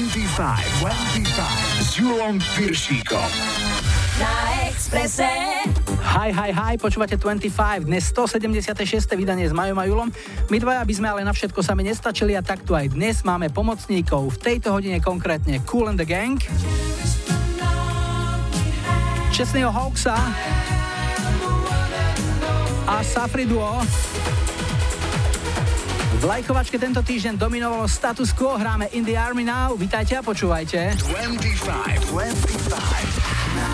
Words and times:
25, 0.00 0.80
25 0.80 1.84
s 1.84 2.00
Julom 2.00 2.40
Piršíkom. 2.56 3.28
Na 4.16 4.32
Exprese. 4.64 5.28
Hi, 6.16 6.32
hi, 6.32 6.56
hi, 6.56 6.80
počúvate 6.80 7.20
25, 7.20 7.84
dnes 7.84 8.08
176. 8.08 8.80
vydanie 9.12 9.44
s 9.44 9.52
Majom 9.52 9.76
a 9.76 9.84
Julom. 9.84 10.08
My 10.48 10.56
dvaja 10.56 10.88
by 10.88 10.94
sme 10.96 11.06
ale 11.12 11.20
na 11.20 11.36
všetko 11.36 11.60
sami 11.60 11.84
nestačili 11.84 12.32
a 12.32 12.40
takto 12.40 12.72
aj 12.72 12.96
dnes 12.96 13.20
máme 13.28 13.52
pomocníkov. 13.52 14.40
V 14.40 14.56
tejto 14.56 14.72
hodine 14.72 15.04
konkrétne 15.04 15.60
Cool 15.68 15.92
and 15.92 16.00
the 16.00 16.08
Gang, 16.08 16.40
Čestného 19.36 19.68
Hawksa 19.68 20.16
a 22.88 23.04
Safri 23.04 23.44
Duo. 23.44 23.84
V 26.20 26.28
lajkovačke 26.28 26.76
tento 26.76 27.00
týždeň 27.00 27.40
dominovalo 27.40 27.88
status 27.88 28.36
quo, 28.36 28.52
hráme 28.52 28.92
In 28.92 29.08
the 29.08 29.16
Army 29.16 29.40
Now, 29.40 29.72
vítajte 29.72 30.20
a 30.20 30.22
počúvajte. 30.22 30.92
25, 31.08 32.12
25 32.12 33.56
na 33.56 33.68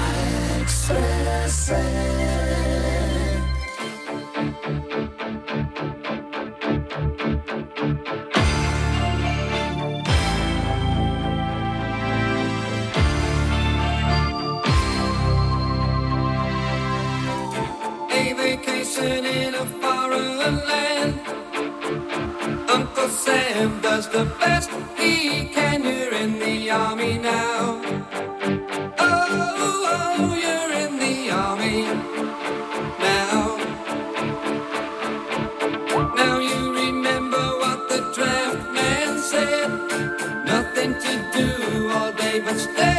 vacation 18.38 19.26
in 19.26 19.50
a 19.58 19.66
foreign 19.82 20.38
land. 20.38 21.45
Uncle 22.98 23.14
Sam 23.14 23.80
does 23.82 24.08
the 24.08 24.24
best 24.40 24.70
he 24.96 25.48
can. 25.48 25.84
You're 25.84 26.14
in 26.14 26.38
the 26.38 26.70
army 26.70 27.18
now. 27.18 27.82
Oh, 28.98 30.16
oh, 30.18 30.34
you're 30.34 30.72
in 30.82 30.98
the 30.98 31.30
army 31.30 31.82
now. 32.98 33.58
Now 36.14 36.38
you 36.38 36.72
remember 36.72 37.44
what 37.60 37.86
the 37.90 38.00
draft 38.14 38.72
man 38.72 39.18
said. 39.18 39.68
Nothing 40.46 40.94
to 40.94 41.30
do 41.34 41.90
all 41.90 42.12
day 42.12 42.40
but 42.40 42.56
stay 42.56 42.95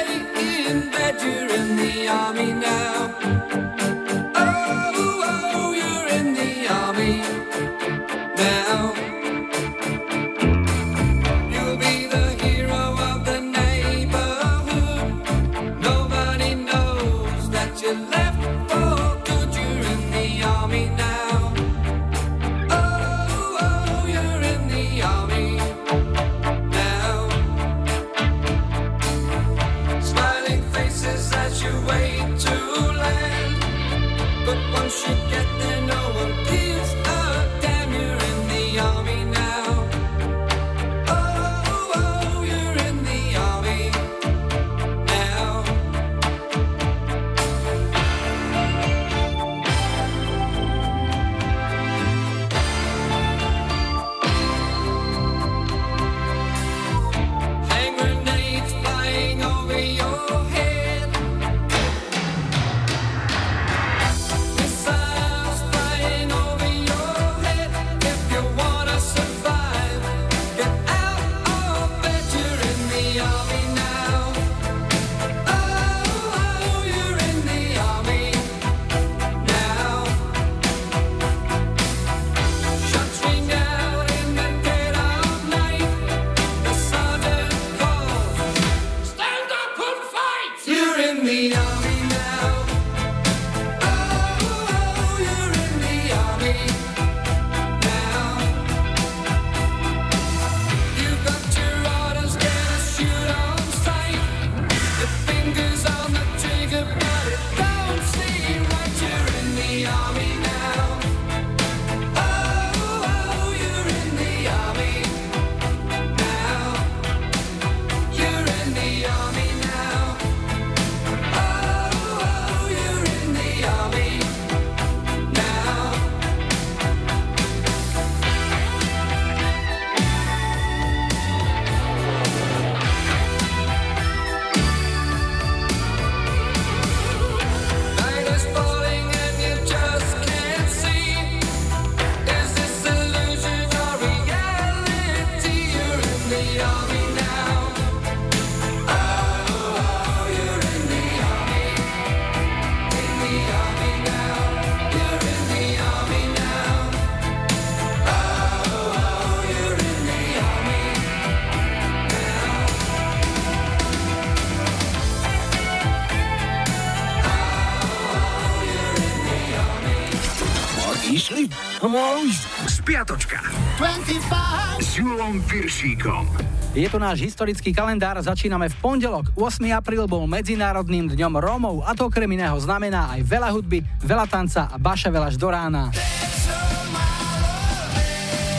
Piršíkom. 175.77 176.25
Je 176.73 176.89
to 176.89 176.97
náš 176.97 177.21
historický 177.21 177.69
kalendár, 177.69 178.17
začíname 178.17 178.65
v 178.65 178.75
pondelok. 178.81 179.29
8. 179.37 179.61
apríl 179.77 180.09
bol 180.09 180.25
Medzinárodným 180.25 181.05
dňom 181.05 181.37
Rómov 181.37 181.85
a 181.85 181.93
to 181.93 182.09
okrem 182.09 182.25
iného 182.33 182.57
znamená 182.57 183.13
aj 183.13 183.21
veľa 183.21 183.53
hudby, 183.53 183.85
veľa 184.01 184.25
tanca 184.25 184.73
a 184.73 184.81
baša 184.81 185.13
veľa 185.13 185.29
do 185.37 185.45
rána. 185.53 185.93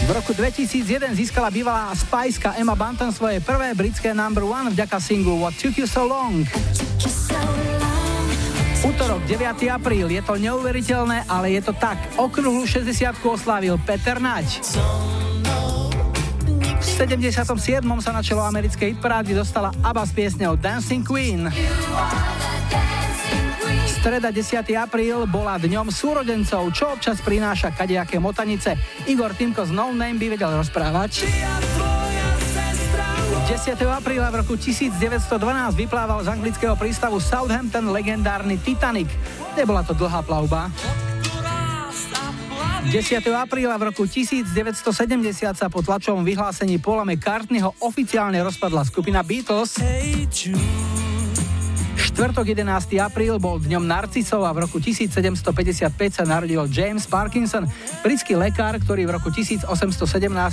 V 0.07 0.11
roku 0.15 0.31
2001 0.31 1.19
získala 1.19 1.51
bývalá 1.51 1.91
spajska 1.91 2.55
Emma 2.55 2.79
Banton 2.79 3.11
svoje 3.11 3.43
prvé 3.43 3.75
britské 3.75 4.15
number 4.15 4.47
one 4.47 4.71
vďaka 4.71 5.03
singlu 5.03 5.43
What 5.43 5.59
Took 5.59 5.75
You 5.75 5.91
So 5.91 6.07
Long. 6.07 6.47
Útorok 8.87 9.27
9. 9.27 9.67
apríl, 9.75 10.07
je 10.07 10.23
to 10.23 10.39
neuveriteľné, 10.39 11.27
ale 11.27 11.59
je 11.59 11.67
to 11.67 11.75
tak. 11.75 11.99
Okrúhlu 12.15 12.63
60 12.63 12.95
oslávil 13.27 13.75
Peter 13.83 14.23
Nať. 14.23 14.63
V 16.99 17.07
77. 17.07 17.55
sa 18.03 18.11
na 18.11 18.27
čelo 18.27 18.43
americkej 18.43 18.99
hitparády 18.99 19.31
dostala 19.31 19.71
ABBA 19.87 20.03
s 20.03 20.11
piesňou 20.19 20.59
Dancing 20.59 21.07
Queen. 21.07 21.47
Streda 23.87 24.35
10. 24.35 24.67
apríl 24.75 25.23
bola 25.31 25.63
dňom 25.63 25.95
súrodencov, 25.95 26.75
čo 26.75 26.91
občas 26.91 27.23
prináša 27.23 27.71
kadejaké 27.71 28.19
motanice. 28.19 28.75
Igor 29.07 29.31
Timko 29.39 29.63
z 29.63 29.71
No 29.71 29.95
Name 29.95 30.19
by 30.19 30.27
vedel 30.27 30.51
rozprávať. 30.59 31.23
10. 33.47 33.79
apríla 33.95 34.35
v 34.35 34.43
roku 34.43 34.59
1912 34.59 35.23
vyplával 35.79 36.27
z 36.27 36.35
anglického 36.35 36.75
prístavu 36.75 37.23
Southampton 37.23 37.95
legendárny 37.95 38.59
Titanic. 38.59 39.07
Nebola 39.55 39.87
to 39.87 39.95
dlhá 39.95 40.27
plavba. 40.27 40.67
10. 42.87 43.27
apríla 43.35 43.75
v 43.75 43.91
roku 43.91 44.07
1970 44.07 44.55
sa 45.59 45.67
po 45.67 45.83
tlačovom 45.83 46.23
vyhlásení 46.23 46.79
Paula 46.79 47.03
McCartneyho 47.03 47.75
oficiálne 47.83 48.39
rozpadla 48.39 48.87
skupina 48.87 49.27
Beatles. 49.27 49.83
Štvrtok 51.99 52.47
11. 52.55 52.95
apríl 53.03 53.43
bol 53.43 53.59
dňom 53.59 53.83
narcisov 53.83 54.47
a 54.47 54.55
v 54.55 54.71
roku 54.71 54.79
1755 54.79 55.91
sa 56.15 56.23
narodil 56.23 56.63
James 56.71 57.03
Parkinson, 57.11 57.67
britský 58.07 58.39
lekár, 58.39 58.79
ktorý 58.79 59.11
v 59.11 59.19
roku 59.19 59.35
1817 59.35 59.67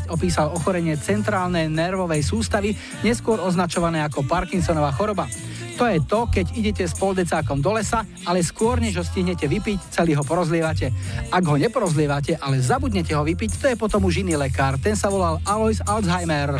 opísal 0.09 0.49
ochorenie 0.49 0.97
centrálnej 0.97 1.69
nervovej 1.69 2.25
sústavy, 2.25 2.73
neskôr 3.05 3.37
označované 3.37 4.01
ako 4.01 4.25
Parkinsonova 4.25 4.89
choroba. 4.97 5.29
To 5.75 5.83
je 5.83 5.99
to, 6.07 6.19
keď 6.31 6.45
idete 6.55 6.83
s 6.87 6.95
poldecákom 6.95 7.59
do 7.59 7.75
lesa, 7.75 8.07
ale 8.23 8.39
skôr 8.39 8.79
než 8.79 8.95
ho 8.95 9.03
stihnete 9.03 9.43
vypiť, 9.43 9.91
celý 9.91 10.15
ho 10.15 10.23
porozlievate. 10.23 10.95
Ak 11.27 11.43
ho 11.43 11.59
neporozlievate, 11.59 12.39
ale 12.39 12.63
zabudnete 12.63 13.11
ho 13.11 13.27
vypiť, 13.27 13.51
to 13.59 13.65
je 13.71 13.75
potom 13.75 14.07
už 14.07 14.23
iný 14.23 14.39
lekár. 14.39 14.79
Ten 14.79 14.95
sa 14.95 15.11
volal 15.11 15.43
Alois 15.43 15.83
Alzheimer. 15.83 16.55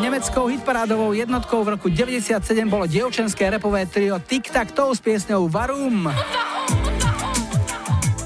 Nemeckou 0.00 0.46
hitparádovou 0.46 1.12
jednotkou 1.18 1.66
v 1.66 1.68
roku 1.74 1.90
97 1.90 2.38
bolo 2.70 2.86
dievčenské 2.86 3.50
repové 3.50 3.84
trio 3.90 4.22
Tic 4.22 4.46
Tac 4.54 4.70
Toe 4.70 4.94
s 4.94 5.02
piesňou 5.02 5.50
Varum 5.50 6.14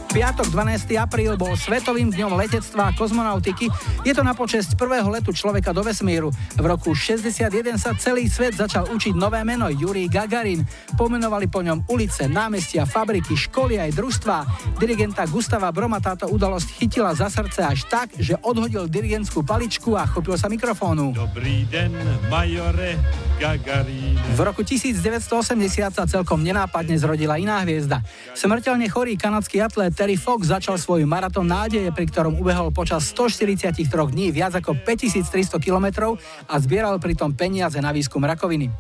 piatok 0.09 0.49
12. 0.49 0.97
apríl 0.97 1.37
bol 1.37 1.53
Svetovým 1.53 2.09
dňom 2.09 2.33
letectva 2.41 2.89
a 2.89 2.95
kozmonautiky. 2.97 3.69
Je 4.09 4.13
to 4.17 4.25
na 4.25 4.33
počesť 4.33 4.73
prvého 4.73 5.05
letu 5.13 5.37
človeka 5.37 5.77
do 5.77 5.85
vesmíru. 5.85 6.33
V 6.57 6.65
roku 6.65 6.97
61 6.97 7.77
sa 7.77 7.93
celý 7.93 8.25
svet 8.25 8.57
začal 8.57 8.89
učiť 8.89 9.13
nové 9.13 9.45
meno 9.45 9.69
Yuri 9.69 10.09
Gagarin. 10.09 10.65
Pomenovali 10.97 11.53
po 11.53 11.61
ňom 11.61 11.85
ulice, 11.93 12.25
námestia, 12.25 12.89
fabriky, 12.89 13.37
školy 13.37 13.77
aj 13.77 13.91
družstva. 13.93 14.37
Dirigenta 14.81 15.29
Gustava 15.29 15.69
Broma 15.77 16.01
táto 16.01 16.25
udalosť 16.33 16.81
chytila 16.81 17.13
za 17.13 17.29
srdce 17.29 17.61
až 17.61 17.85
tak, 17.93 18.17
že 18.17 18.41
odhodil 18.41 18.89
dirigentskú 18.89 19.45
paličku 19.45 19.93
a 19.93 20.09
chopil 20.09 20.41
sa 20.41 20.49
mikrofónu. 20.49 21.13
Dobrý 21.13 21.69
den, 21.69 21.93
majore 22.33 22.97
Gagarin. 23.37 24.17
V 24.33 24.41
roku 24.41 24.65
1980 24.65 25.93
sa 25.93 26.05
celkom 26.09 26.41
nenápadne 26.41 26.97
zrodila 26.97 27.37
iná 27.37 27.61
hviezda. 27.61 28.01
Smrteľne 28.33 28.89
chorý 28.89 29.21
kanadský 29.21 29.61
atlét 29.61 29.98
Terry 29.99 30.15
Fox 30.15 30.55
začal 30.55 30.79
svoj 30.79 31.03
maratón 31.11 31.51
nádeje, 31.51 31.91
pri 31.91 32.07
ktorom 32.07 32.39
ubehol 32.39 32.71
počas 32.71 33.11
143 33.11 33.83
dní 34.15 34.31
viac 34.31 34.55
ako 34.55 34.79
5300 34.87 35.59
km 35.59 36.15
a 36.47 36.55
zbieral 36.63 37.03
pritom 37.03 37.35
peniaze 37.35 37.83
na 37.83 37.91
výskum 37.91 38.23
rakoviny. 38.23 38.71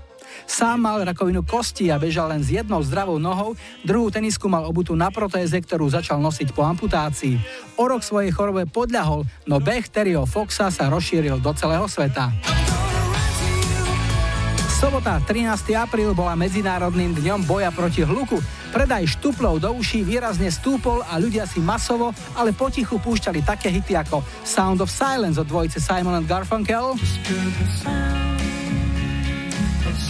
Sám 0.46 0.78
mal 0.78 1.02
rakovinu 1.02 1.42
kosti 1.42 1.90
a 1.90 1.98
bežal 1.98 2.30
len 2.30 2.46
s 2.46 2.54
jednou 2.54 2.78
zdravou 2.86 3.18
nohou, 3.18 3.58
druhú 3.82 4.14
tenisku 4.14 4.46
mal 4.46 4.62
obutú 4.62 4.94
na 4.94 5.10
protéze, 5.10 5.58
ktorú 5.58 5.90
začal 5.90 6.22
nosiť 6.22 6.54
po 6.54 6.62
amputácii. 6.62 7.34
O 7.74 7.90
rok 7.90 8.06
svojej 8.06 8.30
chorobe 8.30 8.70
podľahol, 8.70 9.26
no 9.50 9.58
beh 9.58 9.90
Terryho 9.90 10.22
Foxa 10.22 10.70
sa 10.70 10.86
rozšíril 10.86 11.42
do 11.42 11.50
celého 11.50 11.90
sveta. 11.90 12.30
Sobota, 14.78 15.19
13. 15.19 15.75
apríl 15.75 16.14
bola 16.14 16.38
medzinárodným 16.38 17.10
dňom 17.10 17.50
boja 17.50 17.75
proti 17.75 18.06
hluku. 18.06 18.38
Predaj 18.70 19.19
štuplov 19.19 19.58
do 19.58 19.75
uší 19.75 20.06
výrazne 20.06 20.46
stúpol 20.54 21.02
a 21.02 21.19
ľudia 21.19 21.50
si 21.50 21.58
masovo, 21.58 22.14
ale 22.38 22.54
potichu 22.54 23.02
púšťali 23.02 23.42
také 23.42 23.75
hity 23.75 23.98
ako 23.98 24.22
Sound 24.46 24.78
of 24.78 24.86
Silence 24.86 25.34
od 25.34 25.50
dvojice 25.50 25.82
Simon 25.82 26.22
and 26.22 26.30
Garfunkel, 26.30 26.94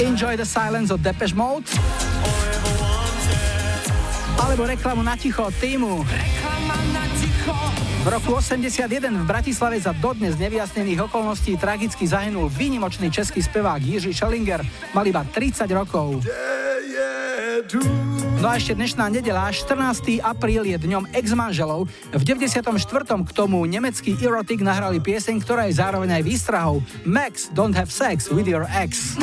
Enjoy 0.04 0.36
the 0.36 0.44
Silence 0.44 0.92
od 0.92 1.00
Depeche 1.00 1.32
Mode, 1.32 1.72
alebo 4.36 4.68
reklamu 4.68 5.00
na 5.00 5.16
ticho 5.16 5.48
týmu. 5.64 6.04
V 7.98 8.06
roku 8.06 8.38
81 8.38 8.86
v 9.10 9.26
Bratislave 9.26 9.82
za 9.82 9.90
dodnes 9.90 10.38
nevyjasnených 10.38 11.10
okolností 11.10 11.58
tragicky 11.58 12.06
zahynul 12.06 12.46
výnimočný 12.46 13.10
český 13.10 13.42
spevák 13.42 13.82
Jiří 13.82 14.14
Schellinger. 14.14 14.62
Mal 14.94 15.04
iba 15.10 15.26
30 15.26 15.66
rokov. 15.74 16.22
No 18.38 18.46
a 18.46 18.54
ešte 18.54 18.78
dnešná 18.78 19.10
nedela, 19.10 19.50
14. 19.50 20.22
apríl 20.22 20.62
je 20.62 20.78
dňom 20.78 21.10
ex-manželov. 21.10 21.90
V 22.14 22.22
94. 22.22 22.70
k 23.26 23.30
tomu 23.34 23.66
nemecký 23.66 24.14
Erotic 24.22 24.62
nahrali 24.62 25.02
pieseň, 25.02 25.42
ktorá 25.42 25.66
je 25.66 25.82
zároveň 25.82 26.22
aj 26.22 26.22
výstrahou. 26.22 26.78
Max, 27.02 27.50
don't 27.50 27.74
have 27.74 27.90
sex 27.90 28.30
with 28.30 28.46
your 28.46 28.62
ex. 28.78 29.18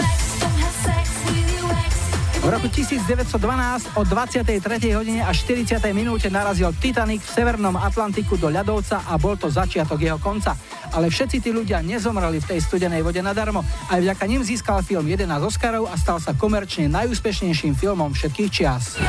V 2.45 2.53
roku 2.53 2.69
1912 2.69 3.97
o 3.97 4.06
23. 4.06 4.53
hodine 4.94 5.25
a 5.25 5.33
40. 5.33 5.81
minúte 5.97 6.30
narazil 6.30 6.69
Titanic 6.77 7.25
v 7.25 7.31
severnom 7.42 7.74
Atlantiku 7.74 8.38
do 8.38 8.53
ľadovca 8.53 9.01
a 9.01 9.18
bol 9.18 9.33
to 9.33 9.50
začiatok 9.50 9.97
jeho 9.97 10.21
konca. 10.21 10.53
Ale 10.94 11.09
všetci 11.09 11.42
tí 11.42 11.50
ľudia 11.50 11.81
nezomreli 11.81 12.38
v 12.38 12.53
tej 12.53 12.59
studenej 12.62 13.01
vode 13.01 13.18
nadarmo. 13.25 13.65
Aj 13.89 13.97
vďaka 13.97 14.30
nim 14.30 14.45
získal 14.45 14.86
film 14.86 15.09
11 15.09 15.25
Oscarov 15.42 15.89
a 15.89 15.97
stal 15.97 16.21
sa 16.21 16.38
komerčne 16.38 16.86
najúspešnejším 16.86 17.74
filmom 17.81 18.13
všetkých 18.13 18.50
čias. 18.53 19.01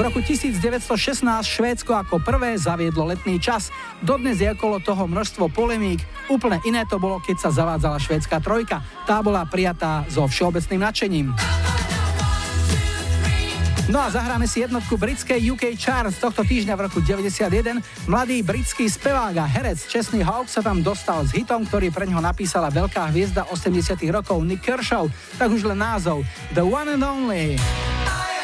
V 0.00 0.08
roku 0.08 0.24
1916 0.24 1.28
Švédsko 1.44 1.92
ako 1.92 2.24
prvé 2.24 2.56
zaviedlo 2.56 3.04
letný 3.04 3.36
čas. 3.36 3.68
Dodnes 4.00 4.40
je 4.40 4.48
okolo 4.48 4.80
toho 4.80 5.04
množstvo 5.04 5.52
polemík. 5.52 6.00
Úplne 6.32 6.56
iné 6.64 6.88
to 6.88 6.96
bolo, 6.96 7.20
keď 7.20 7.36
sa 7.36 7.50
zavádzala 7.52 8.00
švédska 8.00 8.40
trojka. 8.40 8.80
Tá 9.04 9.20
bola 9.20 9.44
prijatá 9.44 10.08
so 10.08 10.24
všeobecným 10.24 10.80
nadšením. 10.80 11.26
No 13.92 14.00
a 14.00 14.08
zahráme 14.08 14.48
si 14.48 14.64
jednotku 14.64 14.96
britskej 14.96 15.36
UK 15.52 15.76
Chart 15.76 16.08
z 16.08 16.16
tohto 16.16 16.48
týždňa 16.48 16.80
v 16.80 16.84
roku 16.88 17.04
91. 17.04 17.84
Mladý 18.08 18.40
britský 18.40 18.88
spevák 18.88 19.36
a 19.36 19.44
herec 19.44 19.84
Chesney 19.84 20.24
Hawk 20.24 20.48
sa 20.48 20.64
tam 20.64 20.80
dostal 20.80 21.28
s 21.28 21.36
hitom, 21.36 21.68
ktorý 21.68 21.92
pre 21.92 22.08
ňoho 22.08 22.24
napísala 22.24 22.72
veľká 22.72 23.12
hviezda 23.12 23.52
80 23.52 24.00
rokov 24.08 24.40
Nick 24.48 24.64
Kershaw, 24.64 25.12
tak 25.36 25.52
už 25.52 25.68
len 25.68 25.76
názov 25.76 26.24
The 26.56 26.64
One 26.64 26.96
and 26.96 27.04
Only. 27.04 27.60
Call 28.08 28.39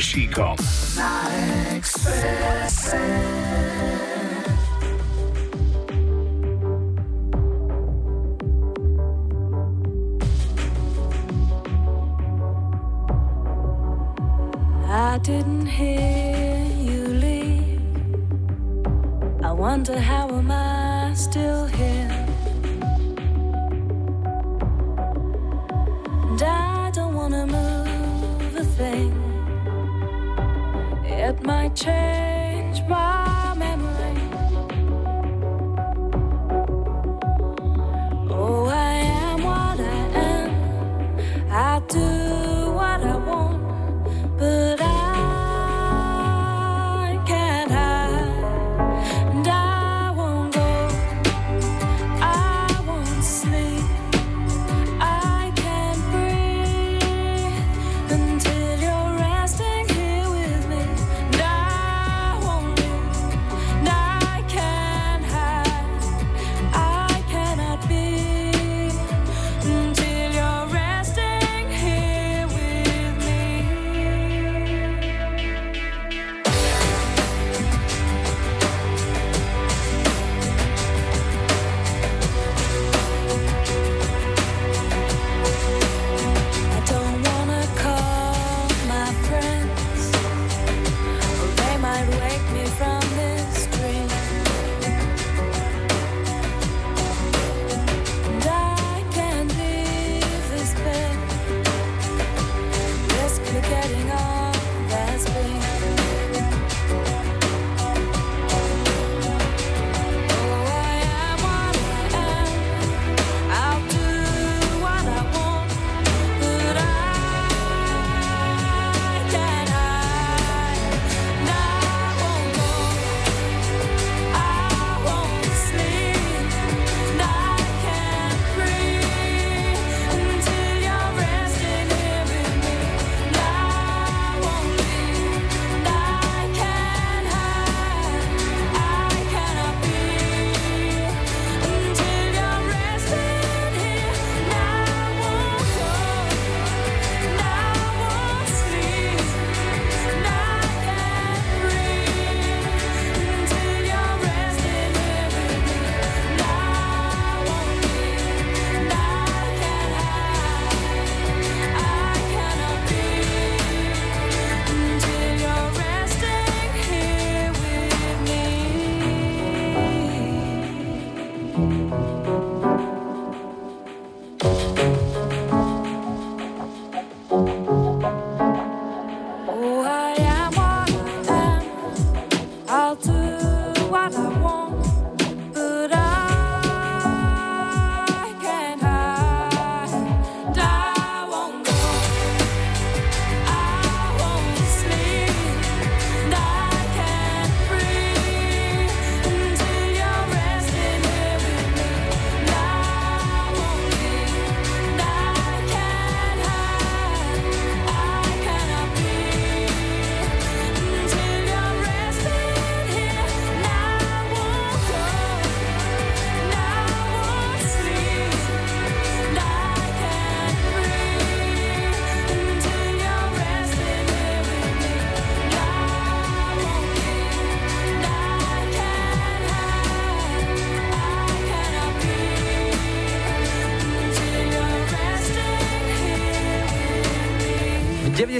Chico. 0.00 0.75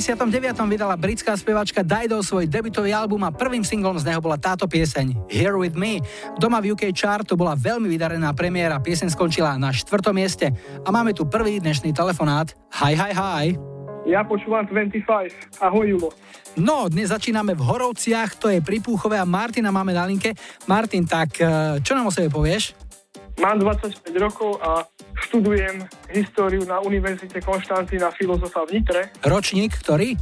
99. 0.06 0.54
vydala 0.70 0.94
britská 0.94 1.34
spevačka 1.34 1.82
Dido 1.82 2.22
svoj 2.22 2.46
debutový 2.46 2.94
album 2.94 3.26
a 3.26 3.34
prvým 3.34 3.66
singlom 3.66 3.98
z 3.98 4.06
neho 4.06 4.22
bola 4.22 4.38
táto 4.38 4.70
pieseň 4.70 5.26
Here 5.26 5.58
With 5.58 5.74
Me. 5.74 5.98
Doma 6.38 6.62
v 6.62 6.78
UK 6.78 6.94
chart 6.94 7.26
to 7.26 7.34
bola 7.34 7.58
veľmi 7.58 7.90
vydarená 7.90 8.30
premiéra, 8.30 8.78
pieseň 8.78 9.10
skončila 9.10 9.58
na 9.58 9.74
4. 9.74 9.90
mieste 10.14 10.54
a 10.86 10.88
máme 10.94 11.10
tu 11.10 11.26
prvý 11.26 11.58
dnešný 11.58 11.90
telefonát. 11.90 12.54
Hi, 12.78 12.94
hi, 12.94 13.10
hi. 13.10 13.46
Ja 14.06 14.22
počúvam 14.22 14.62
25. 14.70 15.58
Ahoj, 15.58 15.98
Julo. 15.98 16.14
No, 16.54 16.86
dnes 16.86 17.10
začíname 17.10 17.58
v 17.58 17.66
Horovciach, 17.66 18.38
to 18.38 18.46
je 18.46 18.62
pri 18.62 18.78
Púchove 18.78 19.18
a 19.18 19.26
Martina 19.26 19.74
máme 19.74 19.90
na 19.90 20.06
linke. 20.06 20.38
Martin, 20.70 21.02
tak 21.02 21.34
eh, 21.42 21.82
čo 21.82 21.98
nám 21.98 22.06
o 22.06 22.14
sebe 22.14 22.30
povieš? 22.30 22.78
Mám 23.42 23.58
25 23.58 24.06
rokov 24.22 24.62
a 24.62 24.86
študujem 25.26 25.82
históriu 26.14 26.62
na 26.62 26.78
Univerzite 26.78 27.42
Konštantína 27.42 28.14
filozofa 28.14 28.62
v 28.70 28.78
Nitre. 28.78 29.10
Ročník, 29.26 29.74
ktorý? 29.82 30.14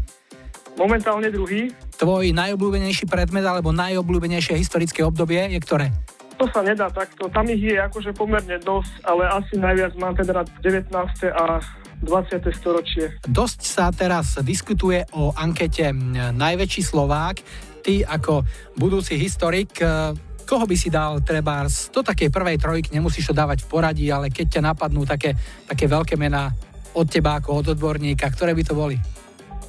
Momentálne 0.75 1.31
druhý. 1.31 1.71
Tvoj 2.01 2.35
najobľúbenejší 2.35 3.07
predmet 3.07 3.47
alebo 3.47 3.71
najobľúbenejšie 3.71 4.59
historické 4.59 5.07
obdobie 5.07 5.39
je 5.55 5.61
ktoré? 5.63 5.93
To 6.35 6.51
sa 6.51 6.67
nedá 6.67 6.91
takto. 6.91 7.31
Tam 7.31 7.47
ich 7.47 7.63
je 7.63 7.79
akože 7.79 8.11
pomerne 8.11 8.59
dosť, 8.59 9.07
ale 9.07 9.23
asi 9.31 9.55
najviac 9.55 9.95
mám 10.03 10.19
teda 10.19 10.43
19. 10.67 10.91
a 11.31 11.63
20. 12.03 12.59
storočie. 12.59 13.15
Dosť 13.31 13.61
sa 13.63 13.95
teraz 13.95 14.43
diskutuje 14.43 15.07
o 15.15 15.31
ankete 15.31 15.95
Najväčší 16.35 16.83
Slovák. 16.83 17.39
Ty 17.85 18.03
ako 18.09 18.43
budúci 18.75 19.15
historik 19.15 19.79
eh, 19.79 20.11
koho 20.45 20.65
by 20.69 20.77
si 20.77 20.93
dal 20.93 21.25
trebárs 21.25 21.91
do 21.91 22.05
takej 22.05 22.31
prvej 22.31 22.57
trojky, 22.61 22.93
nemusíš 22.93 23.33
to 23.33 23.35
dávať 23.35 23.65
v 23.65 23.71
poradí, 23.73 24.07
ale 24.13 24.31
keď 24.31 24.61
ťa 24.61 24.63
napadnú 24.73 25.03
také, 25.09 25.35
také 25.67 25.89
veľké 25.89 26.15
mená 26.21 26.53
od 26.95 27.07
teba 27.11 27.43
ako 27.43 27.65
od 27.65 27.67
odborníka, 27.75 28.31
ktoré 28.31 28.55
by 28.55 28.63
to 28.63 28.75
boli? 28.77 28.97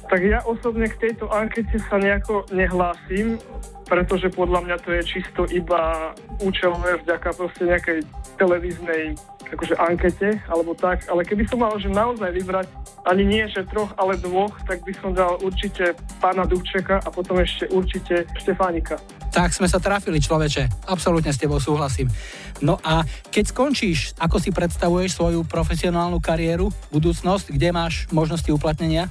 Tak 0.06 0.22
ja 0.22 0.38
osobne 0.46 0.86
k 0.86 1.10
tejto 1.10 1.26
ankete 1.26 1.82
sa 1.90 1.98
nejako 1.98 2.46
nehlásim, 2.54 3.42
pretože 3.90 4.30
podľa 4.30 4.62
mňa 4.62 4.76
to 4.86 4.94
je 4.94 5.02
čisto 5.02 5.42
iba 5.50 6.14
účelové 6.38 7.02
vďaka 7.02 7.34
proste 7.34 7.66
nejakej 7.66 8.06
televíznej 8.38 9.18
akože 9.50 9.74
ankete 9.78 10.38
alebo 10.46 10.74
tak, 10.78 11.06
ale 11.10 11.22
keby 11.26 11.46
som 11.50 11.62
mal 11.62 11.74
že 11.78 11.90
naozaj 11.90 12.30
vybrať 12.34 12.66
ani 13.06 13.22
nie, 13.22 13.46
že 13.46 13.62
troch, 13.70 13.94
ale 13.94 14.18
dvoch, 14.18 14.58
tak 14.66 14.82
by 14.82 14.92
som 14.98 15.14
dal 15.14 15.38
určite 15.38 15.94
pána 16.18 16.42
Dubčeka 16.42 16.98
a 16.98 17.08
potom 17.14 17.38
ešte 17.38 17.70
určite 17.70 18.26
Štefánika. 18.42 18.98
Tak 19.30 19.54
sme 19.54 19.70
sa 19.70 19.78
trafili, 19.78 20.18
človeče. 20.18 20.90
Absolútne 20.90 21.30
s 21.30 21.38
tebou 21.38 21.62
súhlasím. 21.62 22.10
No 22.58 22.82
a 22.82 23.06
keď 23.30 23.54
skončíš, 23.54 24.18
ako 24.18 24.42
si 24.42 24.50
predstavuješ 24.50 25.22
svoju 25.22 25.46
profesionálnu 25.46 26.18
kariéru, 26.18 26.74
budúcnosť, 26.90 27.54
kde 27.54 27.68
máš 27.70 28.10
možnosti 28.10 28.50
uplatnenia? 28.50 29.06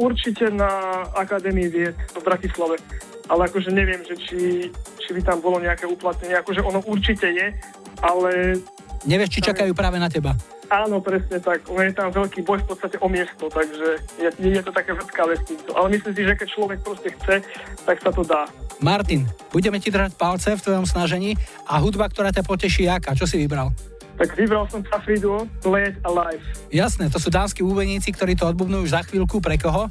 Určite 0.00 0.48
na 0.52 1.04
Akadémii 1.12 1.68
vied 1.68 1.96
v 2.16 2.20
Bratislave. 2.24 2.80
Ale 3.26 3.50
akože 3.50 3.74
neviem, 3.74 4.00
že 4.06 4.14
či, 4.16 4.38
či 5.02 5.10
by 5.12 5.20
tam 5.20 5.42
bolo 5.42 5.58
nejaké 5.58 5.84
uplatnenie. 5.84 6.38
Akože 6.40 6.62
ono 6.62 6.78
určite 6.86 7.26
je, 7.26 7.52
ale 8.00 8.60
Nevieš, 9.06 9.38
či 9.38 9.40
čakajú 9.46 9.70
práve 9.70 10.02
na 10.02 10.10
teba. 10.10 10.34
áno, 10.66 10.98
presne 10.98 11.38
tak. 11.38 11.62
Je 11.62 11.94
tam 11.94 12.10
veľký 12.10 12.42
boj 12.42 12.58
v 12.66 12.74
podstate 12.74 12.98
o 12.98 13.06
miesto, 13.06 13.46
takže 13.46 14.02
je, 14.18 14.28
je 14.34 14.62
to 14.66 14.74
také 14.74 14.90
vrtkavé 14.98 15.38
s 15.38 15.46
týmto. 15.46 15.70
Ale 15.78 15.94
myslím 15.94 16.12
si, 16.12 16.22
že 16.26 16.34
keď 16.34 16.48
človek 16.50 16.78
proste 16.82 17.08
chce, 17.14 17.34
tak 17.86 17.96
sa 18.02 18.10
to 18.10 18.26
dá. 18.26 18.50
Martin, 18.82 19.24
budeme 19.54 19.78
ti 19.78 19.94
držať 19.94 20.18
palce 20.18 20.58
v 20.58 20.60
tvojom 20.60 20.84
snažení 20.84 21.38
a 21.70 21.78
hudba, 21.78 22.10
ktorá 22.10 22.34
ťa 22.34 22.42
poteší, 22.42 22.90
aká? 22.90 23.14
Čo 23.14 23.30
si 23.30 23.38
vybral? 23.40 23.70
Tak 24.18 24.34
vybral 24.34 24.66
som 24.66 24.82
Safri 24.90 25.22
Duo, 25.22 25.46
It 25.62 25.96
Alive. 26.02 26.42
Jasné, 26.74 27.12
to 27.12 27.22
sú 27.22 27.30
dánsky 27.30 27.62
úbeníci, 27.62 28.10
ktorí 28.10 28.34
to 28.34 28.48
odbubnú 28.50 28.82
už 28.82 28.96
za 28.96 29.06
chvíľku. 29.06 29.38
Pre 29.38 29.54
koho? 29.60 29.86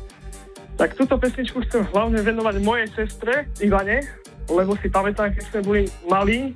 Tak 0.75 0.91
túto 0.99 1.15
pesničku 1.15 1.63
chcem 1.71 1.87
hlavne 1.95 2.19
venovať 2.19 2.55
mojej 2.59 2.87
sestre 2.91 3.47
Ivane, 3.63 4.03
lebo 4.51 4.75
si 4.83 4.91
pamätám, 4.91 5.31
keď 5.31 5.43
sme 5.49 5.59
boli 5.63 5.81
malí, 6.09 6.51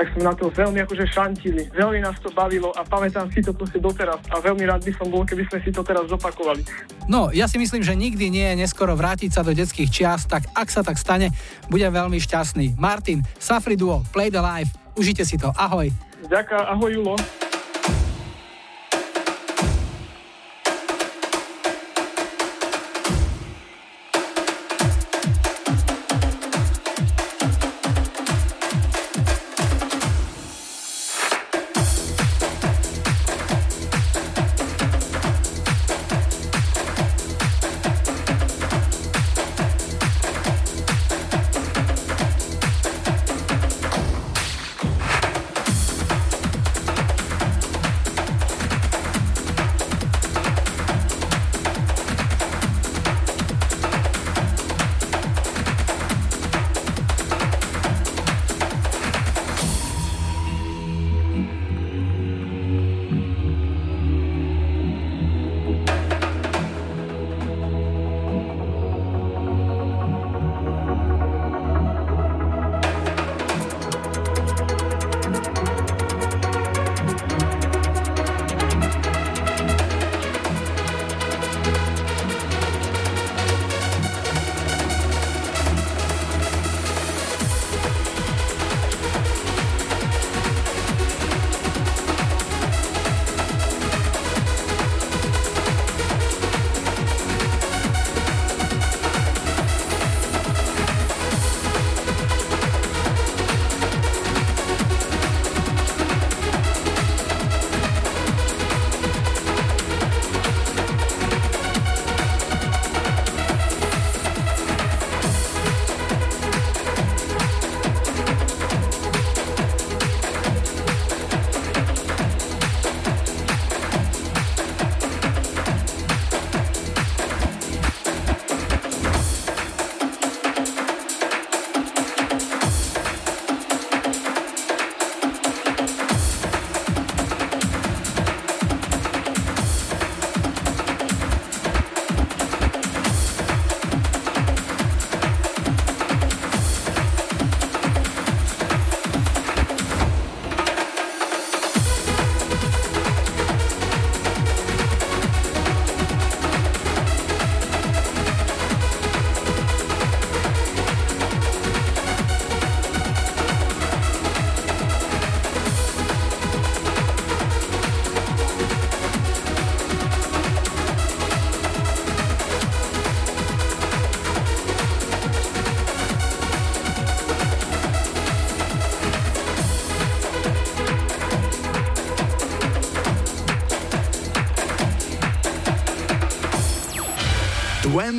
tak 0.00 0.16
sme 0.16 0.24
na 0.24 0.32
to 0.32 0.48
veľmi 0.48 0.80
akože 0.88 1.04
šantili. 1.12 1.68
Veľmi 1.76 2.00
nás 2.00 2.16
to 2.24 2.32
bavilo 2.32 2.72
a 2.72 2.80
pamätám 2.88 3.28
si 3.28 3.44
to 3.44 3.52
proste 3.52 3.84
doteraz. 3.84 4.16
A 4.32 4.40
veľmi 4.40 4.64
rád 4.64 4.80
by 4.80 4.96
som 4.96 5.12
bol, 5.12 5.28
keby 5.28 5.44
sme 5.52 5.60
si 5.60 5.68
to 5.68 5.84
teraz 5.84 6.08
zopakovali. 6.08 6.64
No, 7.04 7.28
ja 7.28 7.44
si 7.44 7.60
myslím, 7.60 7.84
že 7.84 7.92
nikdy 7.92 8.32
nie 8.32 8.48
je 8.48 8.64
neskoro 8.64 8.96
vrátiť 8.96 9.36
sa 9.36 9.44
do 9.44 9.52
detských 9.52 9.92
čias, 9.92 10.24
tak 10.24 10.48
ak 10.56 10.72
sa 10.72 10.80
tak 10.80 10.96
stane, 10.96 11.28
budem 11.68 11.92
veľmi 11.92 12.16
šťastný. 12.16 12.80
Martin, 12.80 13.20
Safri 13.36 13.76
Duo, 13.76 14.00
Play 14.08 14.32
the 14.32 14.40
Life, 14.40 14.72
užite 14.96 15.28
si 15.28 15.36
to, 15.36 15.52
ahoj. 15.52 15.92
Ďakujem, 16.24 16.64
ahoj 16.64 16.90
Julo. 16.96 17.14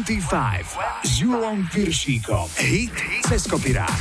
S 0.01 1.21
Julom 1.21 1.61
Piršíkom. 1.69 2.49
Hit 2.57 2.89
cez 3.29 3.45
kopirát. 3.45 3.93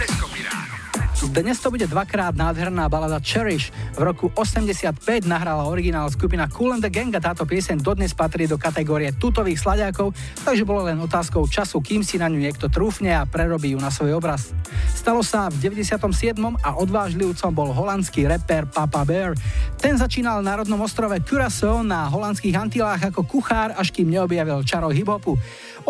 Dnes 1.28 1.60
to 1.60 1.68
bude 1.68 1.84
dvakrát 1.84 2.32
nádherná 2.32 2.88
balada 2.88 3.20
Cherish. 3.20 3.68
V 3.92 4.00
roku 4.00 4.32
85 4.32 5.28
nahrala 5.28 5.68
originál 5.68 6.08
skupina 6.08 6.48
Cool 6.48 6.72
and 6.72 6.80
the 6.80 6.88
Gang 6.88 7.12
a 7.12 7.20
táto 7.20 7.44
pieseň 7.44 7.84
dodnes 7.84 8.16
patrí 8.16 8.48
do 8.48 8.56
kategórie 8.56 9.12
tutových 9.12 9.60
sladiakov, 9.60 10.16
takže 10.40 10.64
bolo 10.64 10.88
len 10.88 10.96
otázkou 10.96 11.44
času, 11.44 11.84
kým 11.84 12.00
si 12.00 12.16
na 12.16 12.32
ňu 12.32 12.40
niekto 12.40 12.72
trúfne 12.72 13.12
a 13.12 13.28
prerobí 13.28 13.76
ju 13.76 13.78
na 13.84 13.92
svoj 13.92 14.16
obraz. 14.16 14.56
Stalo 14.96 15.20
sa 15.20 15.52
v 15.52 15.60
97. 15.60 16.00
a 16.64 16.70
odvážlivcom 16.80 17.52
bol 17.52 17.68
holandský 17.76 18.24
rapper 18.24 18.64
Papa 18.72 19.04
Bear. 19.04 19.36
Ten 19.76 20.00
začínal 20.00 20.40
na 20.40 20.56
rodnom 20.56 20.80
ostrove 20.80 21.20
Curaçao 21.20 21.84
na 21.84 22.08
holandských 22.08 22.56
Antilách 22.56 23.12
ako 23.12 23.28
kuchár, 23.28 23.76
až 23.76 23.92
kým 23.92 24.08
neobjavil 24.08 24.64
čaro 24.64 24.88
hiphopu. 24.88 25.36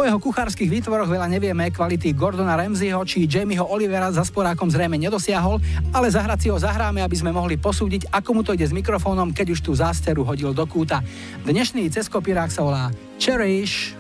O 0.00 0.08
jeho 0.08 0.16
kuchárskych 0.16 0.72
výtvoroch 0.72 1.12
veľa 1.12 1.28
nevieme, 1.28 1.68
kvality 1.68 2.16
Gordona 2.16 2.56
Ramseyho 2.56 3.04
či 3.04 3.28
Jamieho 3.28 3.68
Olivera 3.68 4.08
za 4.08 4.24
sporákom 4.24 4.72
zrejme 4.72 4.96
nedosiahol, 4.96 5.60
ale 5.92 6.08
zahrať 6.08 6.38
si 6.40 6.48
ho 6.48 6.56
zahráme, 6.56 7.04
aby 7.04 7.20
sme 7.20 7.36
mohli 7.36 7.60
posúdiť, 7.60 8.08
ako 8.08 8.30
mu 8.32 8.40
to 8.40 8.56
ide 8.56 8.64
s 8.64 8.72
mikrofónom, 8.72 9.28
keď 9.36 9.52
už 9.52 9.60
tú 9.60 9.76
zásteru 9.76 10.24
hodil 10.24 10.56
do 10.56 10.64
kúta. 10.64 11.04
Dnešný 11.44 11.92
ceskopirák 11.92 12.48
sa 12.48 12.64
volá 12.64 12.88
Cherish. 13.20 13.92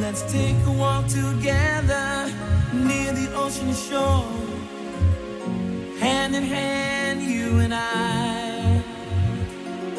Let 0.00 0.16
Let's 0.16 0.24
take 0.32 0.56
a 0.64 0.72
walk 0.72 1.04
together 1.12 2.32
near 2.72 3.12
the 3.12 3.28
ocean 3.36 3.76
shore. 3.76 4.24
Hand 6.00 6.32
in 6.32 6.48
hand, 6.48 7.20
you 7.20 7.60
and 7.60 7.76
I. 7.76 8.80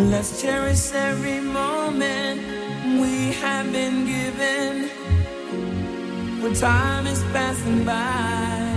Let's 0.01 0.41
cherish 0.41 0.97
every 0.97 1.45
moment 1.45 2.54
we 2.99 3.33
have 3.33 3.71
been 3.71 4.05
given. 4.05 4.89
When 6.41 6.53
time 6.53 7.07
is 7.07 7.21
passing 7.33 7.83
by, 7.83 8.75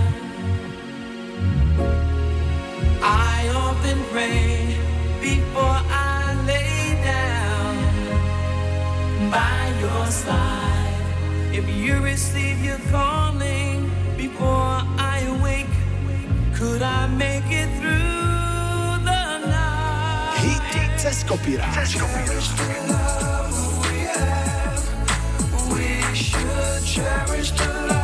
I 3.01 3.49
often 3.65 3.97
pray 4.11 4.75
before 5.21 5.79
I 5.89 6.35
lay 6.51 6.97
down 7.03 7.75
by 9.31 9.59
your 9.83 10.05
side. 10.07 10.95
If 11.53 11.69
you 11.69 11.99
receive 11.99 12.63
your 12.63 12.79
calling 12.91 13.91
before 14.17 14.81
I 14.97 15.17
awake, 15.35 15.75
could 16.53 16.81
I 16.81 17.07
make 17.07 17.49
it 17.61 17.69
through 17.79 19.05
the 19.09 19.25
night? 19.53 20.35
Hity 20.43 20.83
cez 20.97 21.23
kopírák. 21.27 21.73
We 25.71 26.15
should 26.15 26.83
cherish 26.85 27.51
the 27.51 27.65
life 27.89 27.98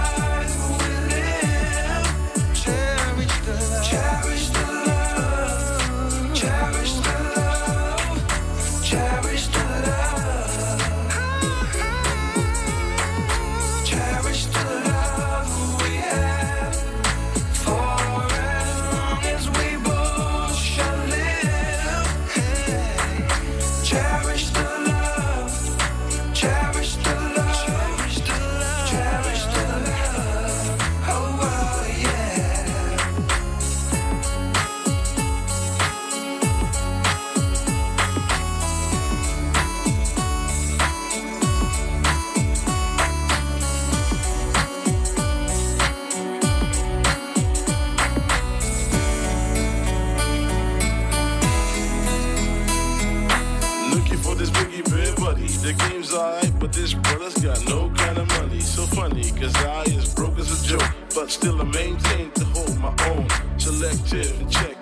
cause 59.35 59.55
I 59.55 59.83
is 59.83 60.13
broke 60.13 60.37
as 60.39 60.51
a 60.51 60.67
joke. 60.67 60.91
But 61.13 61.29
still 61.29 61.61
I 61.61 61.65
maintain 61.65 62.31
to 62.31 62.45
hold 62.45 62.77
my 62.79 62.95
own. 63.09 63.27
Selective 63.59 64.39
and 64.41 64.51
check 64.51 64.74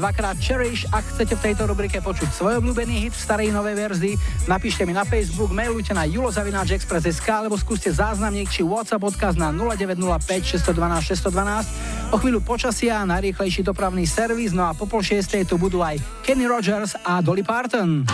dvakrát 0.00 0.40
Cherish. 0.40 0.88
Ak 0.88 1.04
chcete 1.12 1.36
v 1.36 1.52
tejto 1.52 1.68
rubrike 1.68 2.00
počuť 2.00 2.32
svoj 2.32 2.64
obľúbený 2.64 3.04
hit 3.04 3.14
v 3.14 3.20
starej 3.20 3.52
novej 3.52 3.76
verzii, 3.76 4.14
napíšte 4.48 4.88
mi 4.88 4.96
na 4.96 5.04
Facebook, 5.04 5.52
mailujte 5.52 5.92
na 5.92 6.08
julozavináčexpress.sk 6.08 7.28
alebo 7.28 7.60
skúste 7.60 7.92
záznamník 7.92 8.48
či 8.48 8.64
WhatsApp 8.64 9.04
odkaz 9.04 9.36
na 9.36 9.52
0905 9.52 10.56
612 10.56 11.20
612. 11.20 12.10
O 12.10 12.16
chvíľu 12.16 12.40
počasia 12.40 13.04
najrýchlejší 13.04 13.60
dopravný 13.60 14.08
servis, 14.08 14.56
no 14.56 14.64
a 14.64 14.72
po 14.72 14.88
pol 14.88 15.04
šiestej 15.04 15.44
tu 15.44 15.60
budú 15.60 15.84
aj 15.84 16.00
Kenny 16.24 16.48
Rogers 16.48 16.96
a 17.04 17.20
Dolly 17.20 17.44
Parton. 17.44 18.08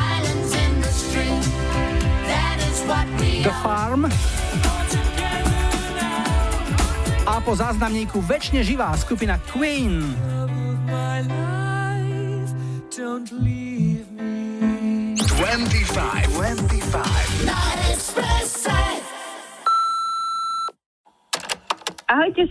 The. 3.47 3.55
Farm 3.63 4.11
a 7.27 7.43
po 7.43 7.53
záznamníku 7.59 8.23
väčšine 8.23 8.63
živá 8.63 8.95
skupina 8.95 9.37
Queen. 9.51 10.26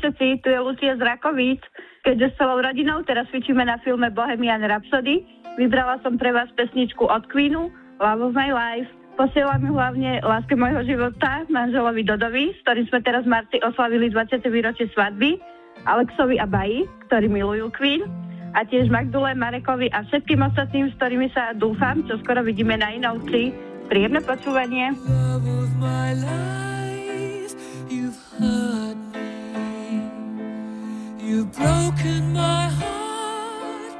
Všetci, 0.06 0.46
tu 0.46 0.54
je 0.54 0.60
Lucia 0.62 0.94
z 0.94 1.02
Rakovíc. 1.02 1.66
Keďže 2.06 2.30
s 2.30 2.38
celou 2.38 2.62
rodinou 2.62 3.02
teraz 3.10 3.26
cvičíme 3.34 3.66
na 3.66 3.82
filme 3.82 4.14
Bohemian 4.14 4.62
Rhapsody, 4.62 5.26
vybrala 5.58 5.98
som 6.06 6.22
pre 6.22 6.30
vás 6.30 6.46
pesničku 6.54 7.10
od 7.10 7.26
Queenu 7.34 7.74
Love 7.98 8.30
of 8.30 8.38
My 8.38 8.54
Life. 8.54 8.86
Posielam 9.18 9.66
ju 9.66 9.74
hlavne 9.74 10.22
láske 10.22 10.54
môjho 10.54 10.86
života, 10.86 11.42
manželovi 11.50 12.06
Dodovi, 12.06 12.54
s 12.54 12.62
ktorým 12.62 12.86
sme 12.94 13.00
teraz 13.02 13.26
v 13.26 13.34
marci 13.34 13.58
oslavili 13.66 14.14
20. 14.14 14.46
výročie 14.46 14.86
svadby, 14.94 15.42
Alexovi 15.90 16.38
a 16.38 16.46
Baji, 16.46 16.86
ktorí 17.10 17.26
milujú 17.26 17.74
Queen, 17.74 18.06
a 18.54 18.62
tiež 18.62 18.94
Magdule, 18.94 19.34
Marekovi 19.34 19.90
a 19.90 20.06
všetkým 20.06 20.46
ostatným, 20.46 20.94
s 20.94 20.98
ktorými 21.02 21.34
sa 21.34 21.58
dúfam, 21.58 22.06
čo 22.06 22.22
skoro 22.22 22.46
vidíme 22.46 22.78
na 22.78 22.94
Inovci. 22.94 23.56
Príjemné 23.90 24.22
počúvanie. 24.22 24.94
Love 25.02 25.50
of 25.50 25.72
my 25.82 26.14
life, 26.14 27.58
you've 27.90 28.20
me. 28.38 29.15
You've 31.26 31.52
broken 31.54 32.34
my 32.34 32.68
heart, 32.68 33.94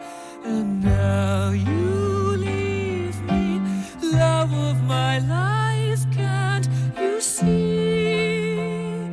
and 0.44 0.84
now 0.84 1.50
you 1.50 2.38
leave 2.38 3.20
me. 3.24 3.60
Love 4.04 4.54
of 4.54 4.84
my 4.84 5.18
life, 5.18 6.06
can't 6.14 6.68
you 7.00 7.20
see? 7.20 9.10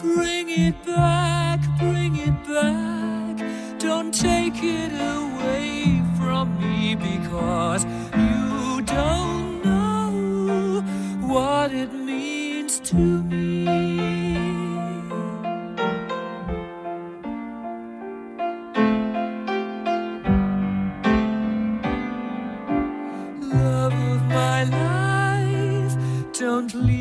Bring 0.00 0.50
it 0.50 0.74
back, 0.84 1.60
bring 1.78 2.16
it 2.16 2.36
back. 2.48 3.38
Don't 3.78 4.12
take 4.12 4.58
it 4.64 4.92
away 4.92 6.02
from 6.18 6.58
me 6.58 6.96
because 6.96 7.84
you 8.16 8.82
don't 8.82 9.64
know 9.64 10.82
what 11.28 11.72
it 11.72 11.92
means 11.94 12.80
to 12.80 12.96
me. 12.96 14.21
life. 24.64 25.96
Don't 26.38 26.74
leave. 26.74 26.91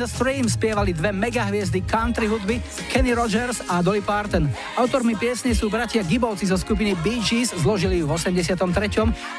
The 0.00 0.08
Stream 0.08 0.48
spievali 0.48 0.96
dve 0.96 1.12
megahviezdy 1.12 1.84
country 1.84 2.24
hudby 2.24 2.56
Kenny 2.88 3.12
Rogers 3.12 3.60
a 3.68 3.84
Dolly 3.84 4.00
Parton. 4.00 4.48
Autormi 4.80 5.12
piesne 5.12 5.52
sú 5.52 5.68
bratia 5.68 6.00
Gibbovci 6.00 6.48
zo 6.48 6.56
skupiny 6.56 6.96
Bee 7.04 7.20
Gees, 7.20 7.52
zložili 7.52 8.00
ju 8.00 8.08
v 8.08 8.16
83. 8.16 8.56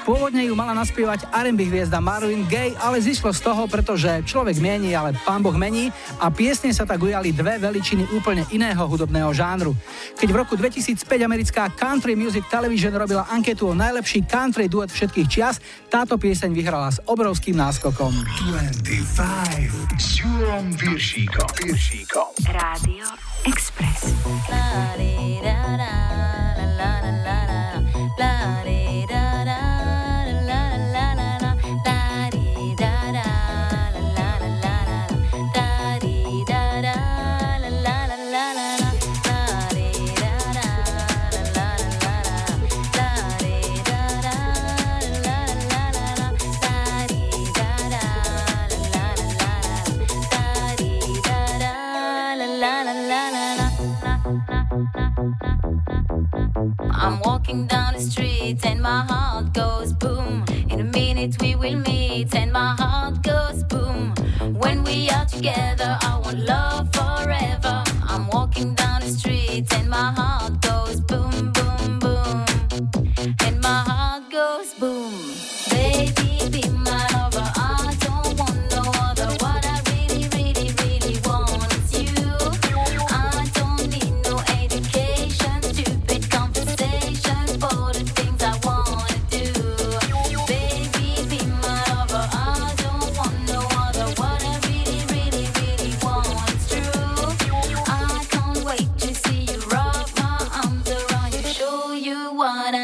Pôvodne 0.06 0.46
ju 0.46 0.54
mala 0.54 0.78
naspievať 0.78 1.26
R&B 1.34 1.66
hviezda 1.66 1.98
Marvin 1.98 2.46
Gaye, 2.46 2.78
ale 2.78 3.02
zišlo 3.02 3.34
z 3.34 3.42
toho, 3.42 3.66
pretože 3.66 4.22
človek 4.22 4.62
mení, 4.62 4.94
ale 4.94 5.18
pán 5.26 5.42
Boh 5.42 5.58
mení 5.58 5.90
a 6.22 6.30
piesne 6.30 6.70
sa 6.70 6.86
tak 6.86 7.02
ujali 7.02 7.34
dve 7.34 7.58
veličiny 7.58 8.14
úplne 8.14 8.46
iného 8.54 8.86
hudobného 8.86 9.34
žánru. 9.34 9.74
Keď 10.22 10.30
v 10.30 10.38
roku 10.38 10.54
2005 10.54 11.02
americká 11.26 11.74
Country 11.74 12.14
Music 12.14 12.46
Television 12.54 12.94
robila 12.94 13.26
anketu 13.34 13.74
o 13.74 13.74
najlepší 13.74 14.30
country 14.30 14.70
duet 14.70 14.94
všetkých 14.94 15.26
čias, 15.26 15.58
táto 15.90 16.22
pieseň 16.22 16.54
vyhrala 16.54 16.94
s 16.94 17.02
obrovským 17.10 17.58
náskokom. 17.58 18.14
25 18.54 20.11
Júlom 20.22 20.70
Viršíkom. 20.78 21.50
Viršíkom. 21.66 22.30
Rádio 22.46 23.10
Express. 23.42 24.14
Rádio. 24.46 25.41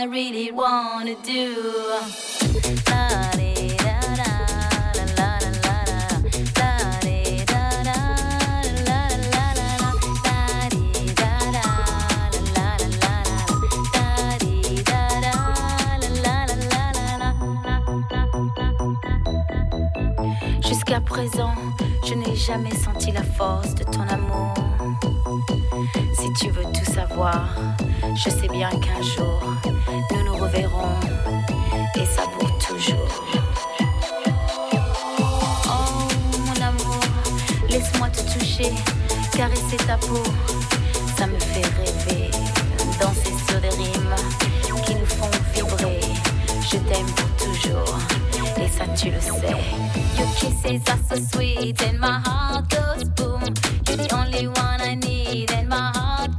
Really 0.10 0.52
wanna 0.52 1.16
do. 1.24 1.54
Jusqu'à 20.62 21.02
présent, 21.02 21.54
je 22.06 22.14
n'ai 22.14 22.36
jamais 22.36 22.76
senti 22.76 23.12
la 23.12 23.24
force 23.24 23.76
de 23.76 23.84
ton 23.84 24.02
amour. 24.02 24.54
Si 26.14 26.34
tu 26.40 26.50
veux 26.52 26.64
tout 26.64 26.92
savoir, 26.92 27.50
je 28.18 28.30
sais 28.32 28.48
bien 28.48 28.70
qu'un 28.70 29.02
jour, 29.02 29.40
nous 30.12 30.24
nous 30.26 30.38
reverrons, 30.38 31.00
et 31.96 32.06
ça 32.06 32.24
pour 32.24 32.58
toujours. 32.58 33.24
Oh 35.68 36.08
mon 36.46 36.62
amour, 36.66 37.00
laisse-moi 37.70 38.10
te 38.10 38.22
toucher, 38.34 38.72
caresser 39.34 39.78
ta 39.86 39.98
peau, 39.98 40.24
ça 41.16 41.28
me 41.28 41.38
fait 41.38 41.68
rêver, 41.78 42.32
danser 43.00 43.34
sur 43.48 43.62
des 43.62 43.70
rimes 43.70 44.16
qui 44.84 44.96
nous 44.96 45.06
font 45.06 45.30
vibrer. 45.54 46.00
Je 46.64 46.78
t'aime 46.78 47.06
pour 47.16 47.46
toujours, 47.46 47.98
et 48.60 48.68
ça 48.68 48.86
tu 48.96 49.12
le 49.12 49.22
sais. 49.22 49.56
Your 50.18 50.28
kisses 50.40 50.90
are 50.90 50.98
so 51.08 51.22
sweet, 51.32 51.80
and 51.84 52.00
my 52.00 52.20
heart 52.26 52.66
goes 52.70 53.04
boom. 53.16 53.44
You're 53.88 53.98
the 53.98 54.16
only 54.16 54.48
one 54.48 54.82
I 54.82 54.96
need, 54.96 55.52
and 55.52 55.70
my 55.70 55.92
heart 55.94 56.37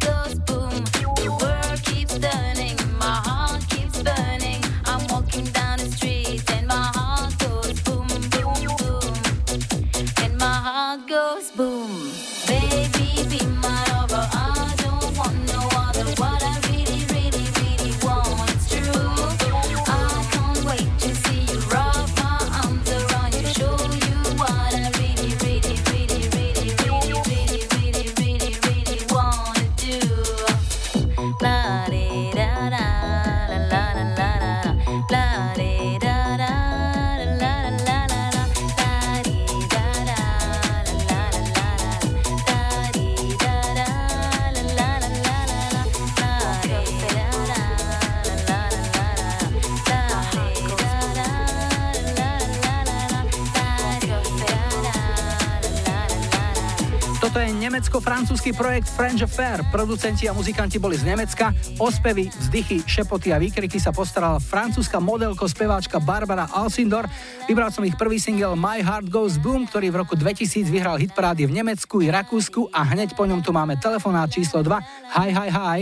nemecko-francúzsky 58.48 58.56
projekt 58.56 58.88
French 58.88 59.22
Affair. 59.22 59.60
Producenti 59.68 60.24
a 60.28 60.32
muzikanti 60.32 60.80
boli 60.80 60.96
z 60.96 61.04
Nemecka. 61.04 61.52
O 61.76 61.92
spevy, 61.92 62.32
vzdychy, 62.32 62.80
šepoty 62.80 63.28
a 63.32 63.36
výkriky 63.36 63.76
sa 63.76 63.92
postarala 63.92 64.40
francúzska 64.40 64.96
modelko, 65.00 65.44
speváčka 65.44 66.00
Barbara 66.00 66.48
Alcindor. 66.48 67.04
Vybral 67.44 67.68
som 67.68 67.84
ich 67.84 67.92
prvý 68.00 68.16
single 68.16 68.56
My 68.56 68.80
Heart 68.80 69.12
Goes 69.12 69.36
Boom, 69.36 69.68
ktorý 69.68 69.92
v 69.92 70.00
roku 70.00 70.16
2000 70.16 70.64
vyhral 70.72 70.96
hitparády 70.96 71.44
v 71.44 71.60
Nemecku 71.60 72.00
i 72.00 72.08
Rakúsku 72.08 72.72
a 72.72 72.88
hneď 72.88 73.12
po 73.12 73.28
ňom 73.28 73.44
tu 73.44 73.52
máme 73.52 73.76
telefonát 73.76 74.32
číslo 74.32 74.64
2. 74.64 74.80
Hi, 75.20 75.28
hi, 75.28 75.48
hi. 75.52 75.80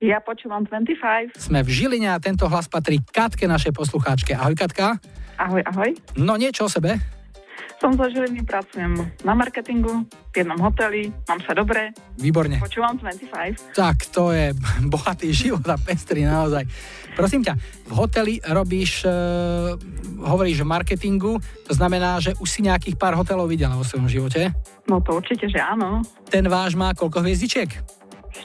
Ja 0.00 0.18
počúvam 0.24 0.66
25. 0.66 1.36
Sme 1.36 1.60
v 1.62 1.68
Žiline 1.70 2.10
a 2.10 2.18
tento 2.18 2.48
hlas 2.48 2.66
patrí 2.66 2.98
Katke, 3.04 3.46
našej 3.46 3.70
poslucháčke. 3.76 4.34
Ahoj 4.34 4.56
Katka. 4.56 4.98
Ahoj, 5.38 5.62
ahoj. 5.62 5.90
No 6.18 6.34
niečo 6.40 6.66
o 6.66 6.70
sebe. 6.72 7.19
Som 7.80 7.96
zo 7.96 8.04
Žiliny, 8.12 8.44
pracujem 8.44 8.92
na 9.24 9.32
marketingu, 9.32 10.04
v 10.04 10.34
jednom 10.36 10.60
hoteli, 10.60 11.08
mám 11.24 11.40
sa 11.40 11.56
dobre. 11.56 11.96
Výborne. 12.20 12.60
Počúvam 12.60 13.00
25. 13.00 13.72
Tak, 13.72 14.04
to 14.12 14.36
je 14.36 14.52
bohatý 14.92 15.32
život 15.32 15.64
a 15.64 15.80
pestrý 15.80 16.28
naozaj. 16.28 16.68
Prosím 17.16 17.40
ťa, 17.40 17.56
v 17.88 17.92
hoteli 17.96 18.34
robíš, 18.44 19.08
uh, 19.08 19.80
hovoríš 20.28 20.60
o 20.60 20.68
marketingu, 20.68 21.40
to 21.40 21.72
znamená, 21.72 22.20
že 22.20 22.36
už 22.36 22.48
si 22.52 22.60
nejakých 22.60 23.00
pár 23.00 23.16
hotelov 23.16 23.48
videla 23.48 23.72
vo 23.72 23.84
svojom 23.88 24.12
živote? 24.12 24.52
No 24.84 25.00
to 25.00 25.16
určite, 25.16 25.48
že 25.48 25.56
áno. 25.56 26.04
Ten 26.28 26.44
váš 26.52 26.76
má 26.76 26.92
koľko 26.92 27.24
hviezdičiek? 27.24 27.72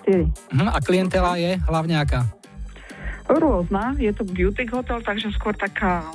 4. 0.08 0.32
Uh-huh, 0.32 0.70
a 0.72 0.80
klientela 0.80 1.36
je 1.36 1.60
hlavne 1.60 2.00
aká? 2.00 2.24
Rôzna, 3.28 4.00
je 4.00 4.16
to 4.16 4.24
beauty 4.24 4.64
hotel, 4.72 5.04
takže 5.04 5.28
skôr 5.36 5.52
taká 5.60 6.08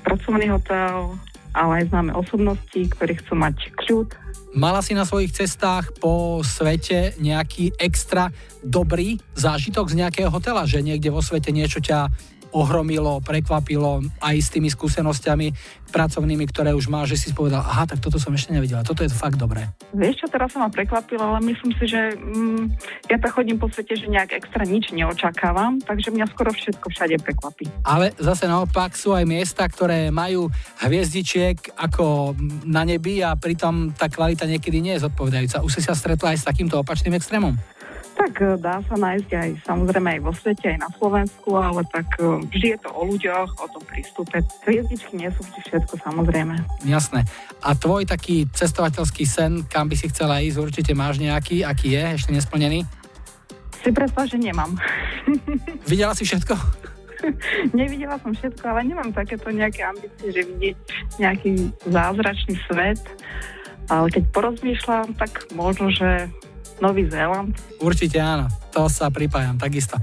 pracovný 0.00 0.48
hotel, 0.48 1.20
ale 1.52 1.84
aj 1.84 1.94
známe 1.94 2.12
osobnosti, 2.16 2.80
ktorí 2.96 3.20
chcú 3.20 3.34
mať 3.36 3.56
kľud. 3.76 4.08
Mala 4.52 4.84
si 4.84 4.92
na 4.92 5.08
svojich 5.08 5.32
cestách 5.32 5.96
po 5.96 6.44
svete 6.44 7.16
nejaký 7.16 7.72
extra 7.80 8.28
dobrý 8.60 9.16
zážitok 9.32 9.88
z 9.88 10.04
nejakého 10.04 10.28
hotela, 10.28 10.68
že 10.68 10.84
niekde 10.84 11.08
vo 11.08 11.24
svete 11.24 11.48
niečo 11.48 11.80
ťa 11.80 12.12
ohromilo, 12.52 13.24
prekvapilo 13.24 14.04
aj 14.20 14.36
s 14.36 14.48
tými 14.52 14.68
skúsenosťami 14.68 15.80
pracovnými, 15.92 16.48
ktoré 16.48 16.72
už 16.72 16.88
má, 16.88 17.04
že 17.04 17.20
si 17.20 17.36
povedal, 17.36 17.60
aha, 17.60 17.84
tak 17.84 18.00
toto 18.00 18.16
som 18.16 18.32
ešte 18.32 18.56
nevidela, 18.56 18.80
toto 18.80 19.04
je 19.04 19.12
fakt 19.12 19.36
dobré. 19.36 19.68
Vieš 19.92 20.24
čo, 20.24 20.26
teraz 20.32 20.56
sa 20.56 20.64
ma 20.64 20.72
prekvapilo, 20.72 21.20
ale 21.20 21.44
myslím 21.52 21.76
si, 21.76 21.84
že 21.84 22.16
mm, 22.16 22.62
ja 23.12 23.20
tak 23.20 23.36
chodím 23.36 23.60
po 23.60 23.68
svete, 23.68 23.92
že 23.92 24.08
nejak 24.08 24.32
extra 24.32 24.64
nič 24.64 24.88
neočakávam, 24.96 25.84
takže 25.84 26.08
mňa 26.08 26.26
skoro 26.32 26.48
všetko 26.48 26.86
všade 26.88 27.20
prekvapí. 27.20 27.68
Ale 27.84 28.16
zase 28.16 28.48
naopak 28.48 28.96
sú 28.96 29.12
aj 29.12 29.28
miesta, 29.28 29.68
ktoré 29.68 30.08
majú 30.08 30.48
hviezdičiek 30.80 31.76
ako 31.76 32.32
na 32.64 32.88
nebi 32.88 33.20
a 33.20 33.36
pritom 33.36 33.92
tá 33.92 34.08
kvalita 34.08 34.48
niekedy 34.48 34.80
nie 34.80 34.96
je 34.96 35.04
zodpovedajúca. 35.04 35.60
Už 35.60 35.76
si 35.76 35.82
sa 35.84 35.92
stretla 35.92 36.32
aj 36.32 36.40
s 36.40 36.48
takýmto 36.48 36.80
opačným 36.80 37.12
extrémom? 37.20 37.52
Tak 38.32 38.40
e, 38.40 38.56
dá 38.56 38.80
sa 38.88 38.96
nájsť 38.96 39.28
aj 39.28 39.50
samozrejme 39.68 40.08
aj 40.16 40.20
vo 40.24 40.32
svete, 40.32 40.72
aj 40.72 40.80
na 40.80 40.90
Slovensku, 40.96 41.52
ale 41.52 41.84
tak 41.92 42.08
e, 42.16 42.40
vždy 42.48 42.66
je 42.72 42.78
to 42.80 42.88
o 42.96 43.02
ľuďoch, 43.04 43.50
o 43.60 43.66
tom 43.68 43.84
prístupe. 43.84 44.40
Hviezdičky 44.64 45.20
nie 45.20 45.28
sú 45.36 45.44
vždy 45.44 45.60
všetko, 45.68 45.94
samozrejme. 46.00 46.56
Jasné. 46.88 47.28
A 47.60 47.76
tvoj 47.76 48.08
taký 48.08 48.48
cestovateľský 48.48 49.28
sen, 49.28 49.68
kam 49.68 49.92
by 49.92 50.00
si 50.00 50.08
chcela 50.08 50.40
ísť, 50.40 50.64
určite 50.64 50.92
máš 50.96 51.20
nejaký, 51.20 51.60
aký 51.60 51.92
je, 51.92 52.04
ešte 52.16 52.32
nesplnený? 52.32 52.88
Si 53.84 53.92
predstav, 53.92 54.24
že 54.24 54.40
nemám. 54.40 54.80
Videla 55.92 56.16
si 56.16 56.24
všetko? 56.24 56.56
Nevidela 57.76 58.16
som 58.16 58.32
všetko, 58.32 58.64
ale 58.64 58.88
nemám 58.88 59.12
takéto 59.12 59.52
nejaké 59.52 59.84
ambície, 59.84 60.32
že 60.32 60.48
vidieť 60.48 60.76
nejaký 61.20 61.52
zázračný 61.84 62.56
svet. 62.64 63.04
Ale 63.92 64.08
keď 64.08 64.24
porozmýšľam, 64.32 65.20
tak 65.20 65.52
možno, 65.52 65.92
že 65.92 66.32
Nový 66.80 67.10
Zéland. 67.10 67.52
Určite 67.82 68.22
áno, 68.22 68.48
to 68.72 68.86
sa 68.88 69.10
pripájam, 69.12 69.58
takisto. 69.58 70.00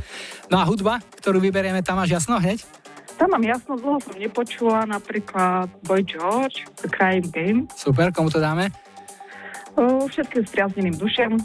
No 0.51 0.61
a 0.61 0.67
hudba, 0.67 1.01
ktorú 1.19 1.41
vyberieme, 1.41 1.81
tam 1.81 1.97
máš 1.97 2.19
jasno 2.19 2.37
hneď? 2.37 2.61
Tam 3.19 3.27
mám 3.35 3.43
jasno, 3.43 3.75
dlho 3.75 3.99
som 3.99 4.15
nepočula 4.15 4.87
napríklad 4.87 5.67
Boy 5.83 6.07
George, 6.07 6.63
The 6.79 6.87
Crying 6.87 7.27
Game. 7.35 7.67
Super, 7.75 8.15
komu 8.15 8.31
to 8.31 8.39
dáme? 8.39 8.71
O, 9.75 10.07
všetkým 10.07 10.47
spriazneným 10.47 10.95
dušem, 10.95 11.35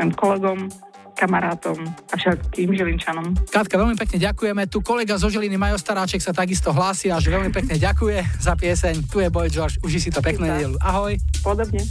mojim 0.00 0.12
kolegom, 0.16 0.72
kamarátom 1.12 1.78
a 2.10 2.14
všetkým 2.16 2.72
Žilinčanom. 2.74 3.36
Katka, 3.52 3.76
veľmi 3.78 3.94
pekne 3.94 4.18
ďakujeme. 4.18 4.66
Tu 4.66 4.80
kolega 4.80 5.14
zo 5.20 5.28
Žiliny 5.28 5.54
Majo 5.54 5.78
Staráček 5.78 6.24
sa 6.24 6.32
takisto 6.34 6.72
hlási 6.72 7.12
a 7.12 7.20
že 7.20 7.30
veľmi 7.30 7.52
pekne 7.54 7.78
ďakuje 7.78 8.42
za 8.42 8.56
pieseň. 8.56 9.06
Tu 9.06 9.22
je 9.22 9.28
Boy 9.28 9.52
George, 9.52 9.78
uži 9.86 10.02
si 10.02 10.10
to 10.10 10.18
peknú 10.18 10.48
nedelu. 10.48 10.74
Ahoj. 10.82 11.14
Podobne. 11.44 11.84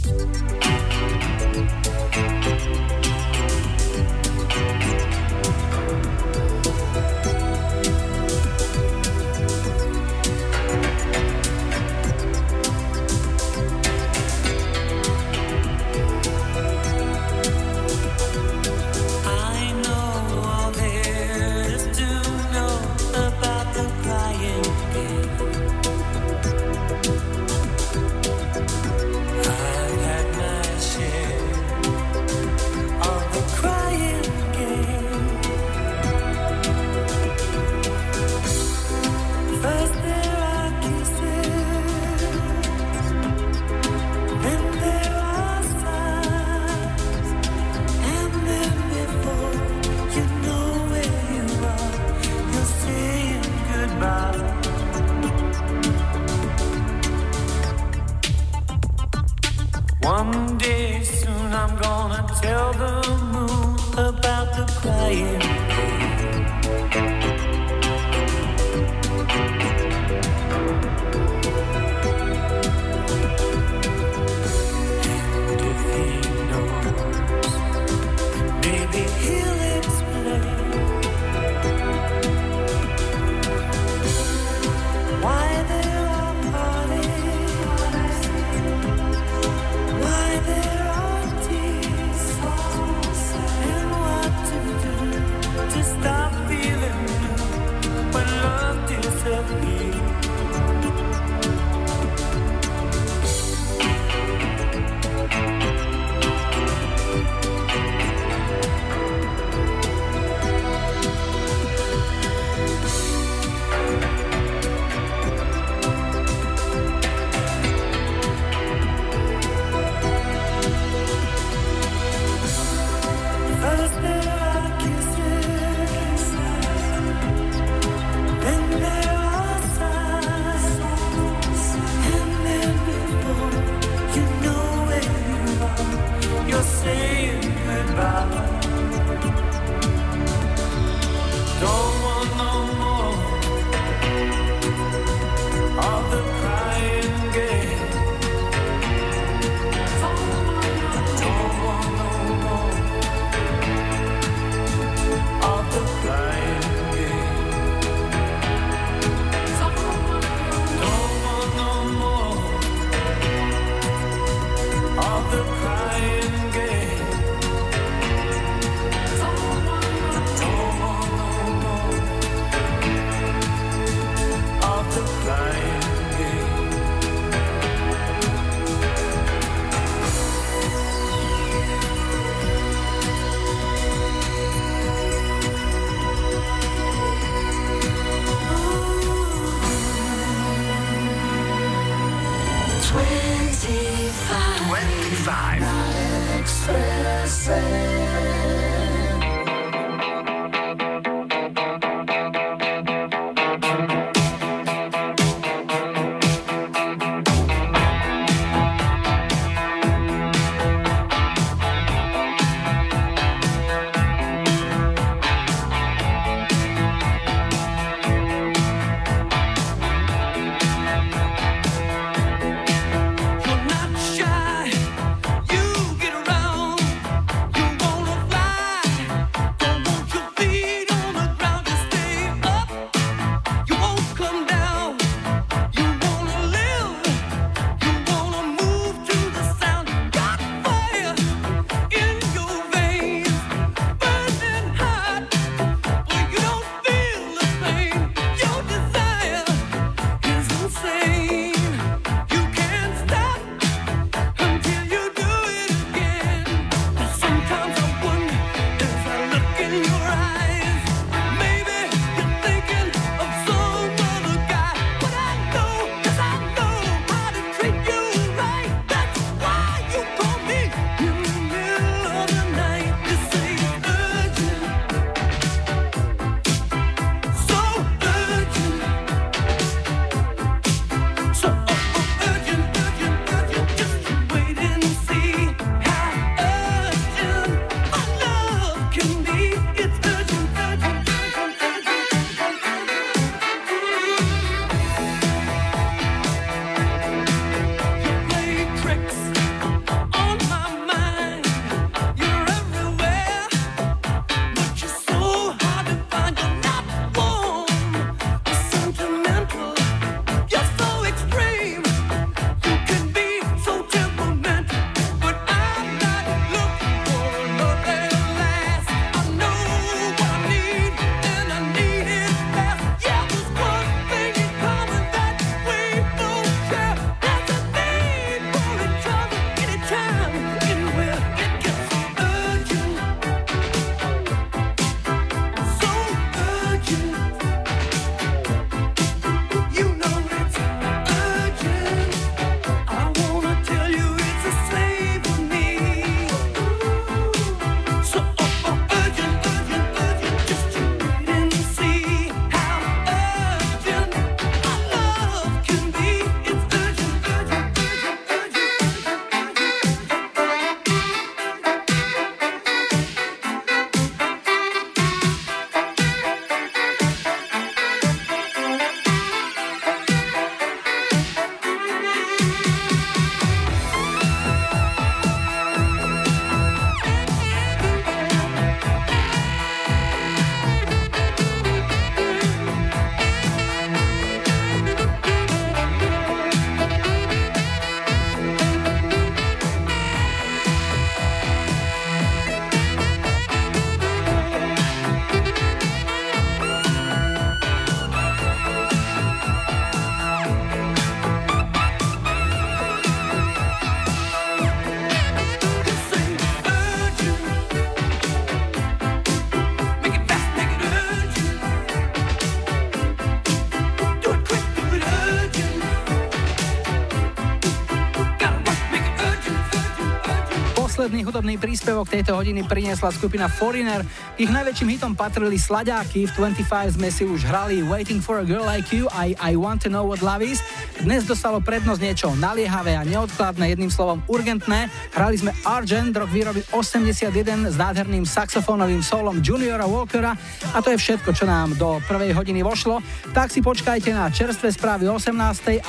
Posledný 421.42 421.58
príspevok 421.58 422.06
tejto 422.06 422.38
hodiny 422.38 422.62
priniesla 422.62 423.10
skupina 423.10 423.50
Foreigner. 423.50 424.06
Ich 424.38 424.46
najväčším 424.46 424.94
hitom 424.94 425.18
patrili 425.18 425.58
sladáky, 425.58 426.30
v 426.30 426.54
25 426.54 426.94
sme 426.94 427.10
si 427.10 427.26
už 427.26 427.42
hrali 427.50 427.82
Waiting 427.82 428.22
for 428.22 428.38
a 428.38 428.46
Girl 428.46 428.62
Like 428.62 428.94
You 428.94 429.10
aj 429.10 429.34
I 429.42 429.58
Want 429.58 429.82
to 429.82 429.90
Know 429.90 430.06
What 430.06 430.22
Love 430.22 430.46
Is. 430.46 430.62
Dnes 431.02 431.26
dostalo 431.26 431.58
prednosť 431.58 431.98
niečo 431.98 432.30
naliehavé 432.38 432.94
a 432.94 433.02
neodkladné, 433.02 433.74
jedným 433.74 433.90
slovom 433.90 434.22
urgentné. 434.30 434.86
Hrali 435.18 435.42
sme 435.42 435.50
Argent, 435.66 436.14
rok 436.14 436.30
výroby 436.30 436.62
81 436.70 437.34
s 437.66 437.74
nádherným 437.74 438.22
saxofónovým 438.22 439.02
solom 439.02 439.42
Juniora 439.42 439.90
Walkera 439.90 440.38
a 440.70 440.78
to 440.78 440.94
je 440.94 440.98
všetko, 441.02 441.34
čo 441.34 441.42
nám 441.42 441.74
do 441.74 441.98
prvej 442.06 442.38
hodiny 442.38 442.62
vošlo. 442.62 443.02
Tak 443.34 443.50
si 443.50 443.58
počkajte 443.58 444.14
na 444.14 444.30
čerstvé 444.30 444.70
správy 444.70 445.10
18. 445.10 445.34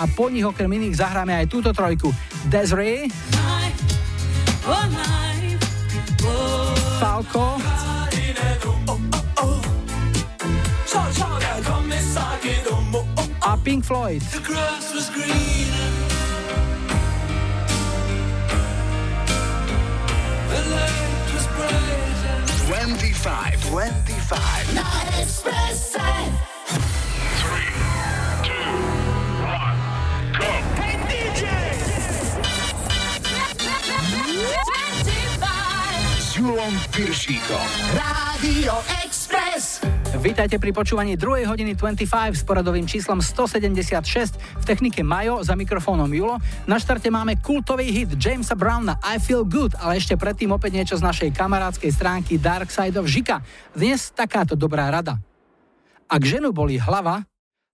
a 0.01 0.03
po 0.17 0.33
nich 0.33 0.49
okrem 0.49 0.73
iných 0.81 0.97
zahráme 0.97 1.37
aj 1.37 1.45
túto 1.45 1.69
trojku. 1.69 2.09
Desiree, 2.49 3.05
Falco 7.33 7.57
a 13.41 13.57
Pink 13.57 13.83
Floyd. 13.83 14.21
25, 22.67 23.57
25. 23.69 24.73
Na 24.73 25.21
Expresse. 25.21 26.42
Julom 36.43 36.75
Piršíkom. 36.91 37.67
Radio 37.95 38.75
Express. 38.99 39.79
Vítajte 40.19 40.59
pri 40.59 40.75
počúvaní 40.75 41.15
2. 41.15 41.47
hodiny 41.47 41.71
25 41.71 42.35
s 42.35 42.43
poradovým 42.43 42.83
číslom 42.83 43.23
176 43.23 44.59
v 44.59 44.63
technike 44.67 45.07
Majo 45.07 45.39
za 45.39 45.55
mikrofónom 45.55 46.11
Julo. 46.11 46.43
Na 46.67 46.75
štarte 46.75 47.07
máme 47.07 47.39
kultový 47.39 47.95
hit 47.95 48.19
Jamesa 48.19 48.59
Browna 48.59 48.99
I 49.07 49.23
Feel 49.23 49.47
Good, 49.47 49.79
ale 49.79 50.03
ešte 50.03 50.19
predtým 50.19 50.51
opäť 50.51 50.83
niečo 50.83 50.95
z 50.99 51.07
našej 51.07 51.29
kamarádskej 51.31 51.91
stránky 51.95 52.35
Dark 52.35 52.67
Side 52.67 52.99
of 52.99 53.07
Žika. 53.07 53.39
Dnes 53.71 54.11
takáto 54.11 54.59
dobrá 54.59 54.91
rada. 54.91 55.23
Ak 56.11 56.27
ženu 56.27 56.51
boli 56.51 56.75
hlava, 56.75 57.23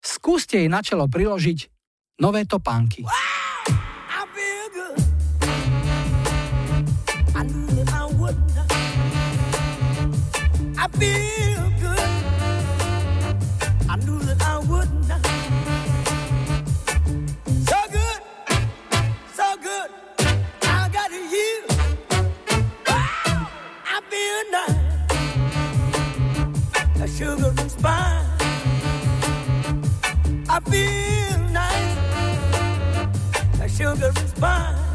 skúste 0.04 0.60
jej 0.60 0.68
na 0.68 0.84
čelo 0.84 1.08
priložiť 1.08 1.72
nové 2.20 2.44
topánky. 2.44 3.00
I 3.00 3.37
I 10.80 10.86
feel 10.86 11.70
good. 11.80 11.98
I 13.90 13.96
knew 13.96 14.20
that 14.20 14.40
I 14.42 14.58
would 14.60 14.90
not. 15.08 15.26
So 17.66 17.78
good, 17.90 18.20
so 19.34 19.56
good. 19.60 19.90
I 20.62 20.88
got 20.92 21.10
you. 21.10 21.66
I 22.86 24.00
feel 24.08 24.40
nice. 24.52 24.78
A 27.02 27.06
sugar 27.08 27.52
and 27.58 27.70
spice. 27.70 28.24
I 30.48 30.60
feel 30.70 31.38
nice. 31.50 31.96
A 33.60 33.68
sugar 33.68 34.12
and 34.16 34.28
spice. 34.28 34.87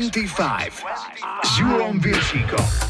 25. 0.00 0.82
S 1.44 1.58
Julom 1.58 2.00
Piršíkom. 2.00 2.66
Mambo 2.66 2.83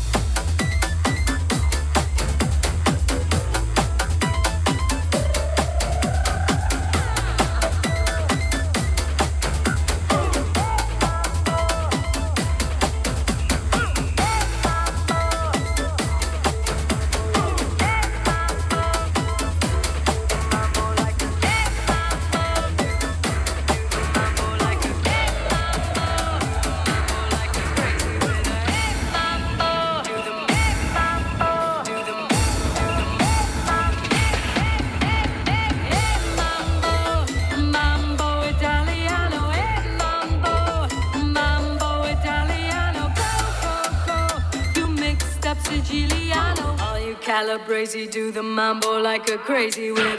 like 49.14 49.30
a 49.30 49.38
crazy 49.38 49.92
with 49.92 50.13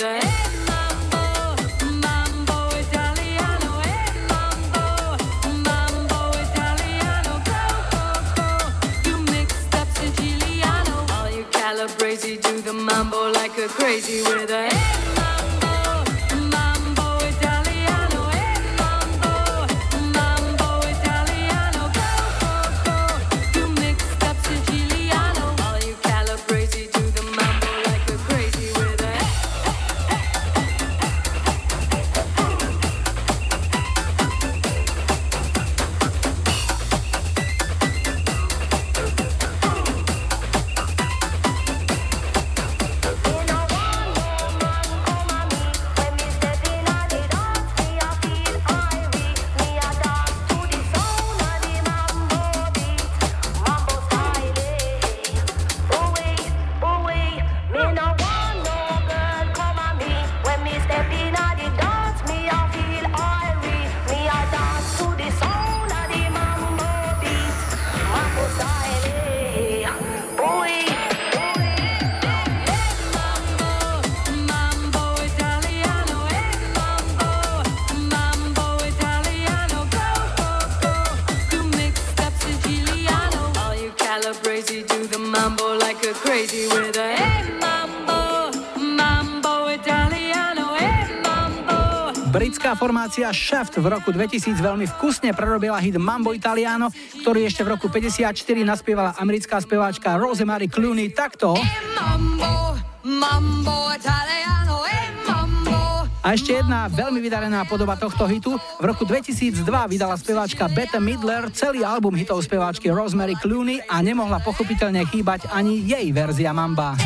formácia 93.05 93.29
Shaft 93.29 93.77
v 93.77 93.85
roku 93.85 94.09
2000 94.09 94.57
veľmi 94.65 94.89
vkusne 94.97 95.29
prerobila 95.37 95.77
hit 95.77 95.93
Mambo 95.93 96.33
Italiano, 96.33 96.89
ktorý 97.21 97.45
ešte 97.45 97.61
v 97.61 97.77
roku 97.77 97.85
54 97.85 98.33
naspievala 98.65 99.13
americká 99.21 99.61
speváčka 99.61 100.17
Rosemary 100.17 100.65
Clooney 100.65 101.13
takto. 101.13 101.53
Mambo, 101.93 102.73
mambo 103.05 103.93
Italiano, 103.93 104.89
eh 104.89 105.05
mambo. 105.21 106.09
A 106.25 106.33
ešte 106.33 106.57
jedna 106.57 106.89
veľmi 106.89 107.21
vydarená 107.21 107.61
podoba 107.69 107.93
tohto 107.93 108.25
hitu. 108.25 108.57
V 108.81 108.85
roku 108.89 109.05
2002 109.05 109.61
vydala 109.85 110.17
speváčka 110.17 110.65
Bette 110.65 110.97
Midler 110.97 111.53
celý 111.53 111.85
album 111.85 112.17
hitov 112.17 112.41
speváčky 112.41 112.89
Rosemary 112.89 113.37
Clooney 113.37 113.85
a 113.85 114.01
nemohla 114.01 114.41
pochopiteľne 114.41 115.05
chýbať 115.13 115.45
ani 115.53 115.77
jej 115.85 116.09
verzia 116.09 116.57
Mamba. 116.57 116.97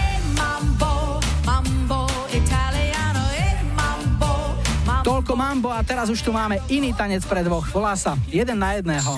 Toľko 5.10 5.34
Mambo 5.34 5.74
a 5.74 5.82
teraz 5.82 6.06
už 6.14 6.22
tu 6.22 6.30
máme 6.30 6.62
iný 6.70 6.94
tanec 6.94 7.26
pre 7.26 7.42
dvoch. 7.42 7.66
Volá 7.74 7.98
sa 7.98 8.14
jeden 8.30 8.62
na 8.62 8.78
jedného. 8.78 9.18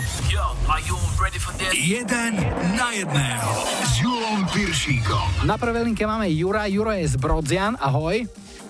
Jeden 1.75 2.31
na 2.79 2.95
jedného 2.95 3.51
s 3.83 3.99
Julom 3.99 4.47
Piršíkom. 4.55 5.43
Na 5.43 5.59
prvej 5.59 5.91
linke 5.91 6.07
máme 6.07 6.31
Jura. 6.31 6.63
Juro 6.71 6.95
je 6.95 7.11
z 7.11 7.19
Brodzian. 7.19 7.75
Ahoj. 7.75 8.23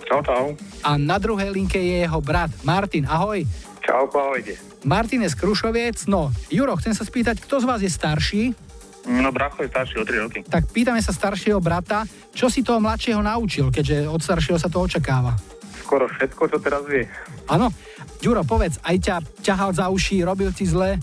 Čau, 0.09 0.25
čau. 0.25 0.57
A 0.81 0.97
na 0.97 1.21
druhej 1.21 1.53
linke 1.53 1.77
je 1.77 2.09
jeho 2.09 2.17
brat 2.25 2.49
Martin. 2.65 3.05
Ahoj. 3.05 3.45
Čau, 3.85 4.09
ahojte. 4.09 4.57
Martin 4.81 5.21
je 5.21 5.29
z 5.29 5.37
Krušoviec. 5.37 6.09
No, 6.09 6.33
Juro, 6.49 6.73
chcem 6.81 6.97
sa 6.97 7.05
spýtať, 7.05 7.37
kto 7.37 7.61
z 7.61 7.65
vás 7.69 7.85
je 7.85 7.91
starší? 7.93 8.57
No, 9.05 9.29
bracho 9.29 9.61
je 9.61 9.69
starší 9.69 9.95
o 10.01 10.05
3 10.09 10.25
roky. 10.25 10.39
Tak 10.41 10.73
pýtame 10.73 11.05
sa 11.05 11.13
staršieho 11.13 11.61
brata, 11.61 12.01
čo 12.33 12.49
si 12.49 12.65
toho 12.65 12.81
mladšieho 12.81 13.21
naučil, 13.21 13.69
keďže 13.69 14.09
od 14.09 14.25
staršieho 14.25 14.57
sa 14.57 14.73
to 14.73 14.81
očakáva. 14.81 15.37
Skoro 15.81 16.05
všetko, 16.07 16.41
čo 16.47 16.57
teraz 16.61 16.85
vie. 16.85 17.09
Áno? 17.49 17.73
Ďuro, 18.21 18.45
povedz, 18.45 18.77
aj 18.85 18.97
ťa 19.01 19.15
ťahal 19.41 19.73
za 19.73 19.89
uši, 19.89 20.21
robil 20.21 20.53
ti 20.53 20.69
zle? 20.69 21.01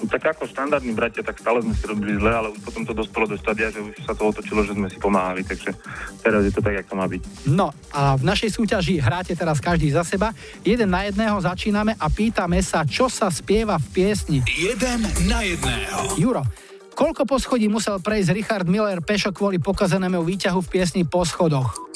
No, 0.00 0.08
tak 0.08 0.32
ako 0.32 0.48
štandardní 0.48 0.96
bratia, 0.96 1.20
tak 1.20 1.36
stále 1.36 1.60
sme 1.60 1.76
si 1.76 1.84
robili 1.84 2.16
zle, 2.16 2.32
ale 2.32 2.48
už 2.56 2.64
potom 2.64 2.88
to 2.88 2.96
dospelo 2.96 3.28
do 3.28 3.36
stadia, 3.36 3.68
že 3.68 3.84
už 3.84 3.92
sa 4.00 4.16
to 4.16 4.32
otočilo, 4.32 4.64
že 4.64 4.72
sme 4.72 4.88
si 4.88 4.96
pomáhali, 4.96 5.44
takže 5.44 5.76
teraz 6.24 6.40
je 6.40 6.52
to 6.56 6.64
tak, 6.64 6.80
jak 6.80 6.88
to 6.88 6.96
má 6.96 7.04
byť. 7.04 7.20
No 7.52 7.68
a 7.92 8.16
v 8.16 8.24
našej 8.24 8.48
súťaži 8.48 8.96
hráte 8.96 9.36
teraz 9.36 9.60
každý 9.60 9.92
za 9.92 10.00
seba. 10.00 10.32
Jeden 10.64 10.88
na 10.88 11.04
jedného 11.04 11.36
začíname 11.36 12.00
a 12.00 12.06
pýtame 12.08 12.64
sa, 12.64 12.88
čo 12.88 13.12
sa 13.12 13.28
spieva 13.28 13.76
v 13.76 13.86
piesni. 13.92 14.40
Jeden 14.56 15.04
na 15.28 15.44
jedného. 15.44 16.16
Juro, 16.16 16.48
koľko 16.96 17.28
poschodí 17.28 17.68
musel 17.68 18.00
prejsť 18.00 18.32
Richard 18.32 18.66
Miller 18.72 19.04
pešo 19.04 19.36
kvôli 19.36 19.60
pokazenému 19.60 20.24
výťahu 20.24 20.64
v 20.64 20.70
piesni 20.70 21.04
Po 21.04 21.28
schodoch? 21.28 21.89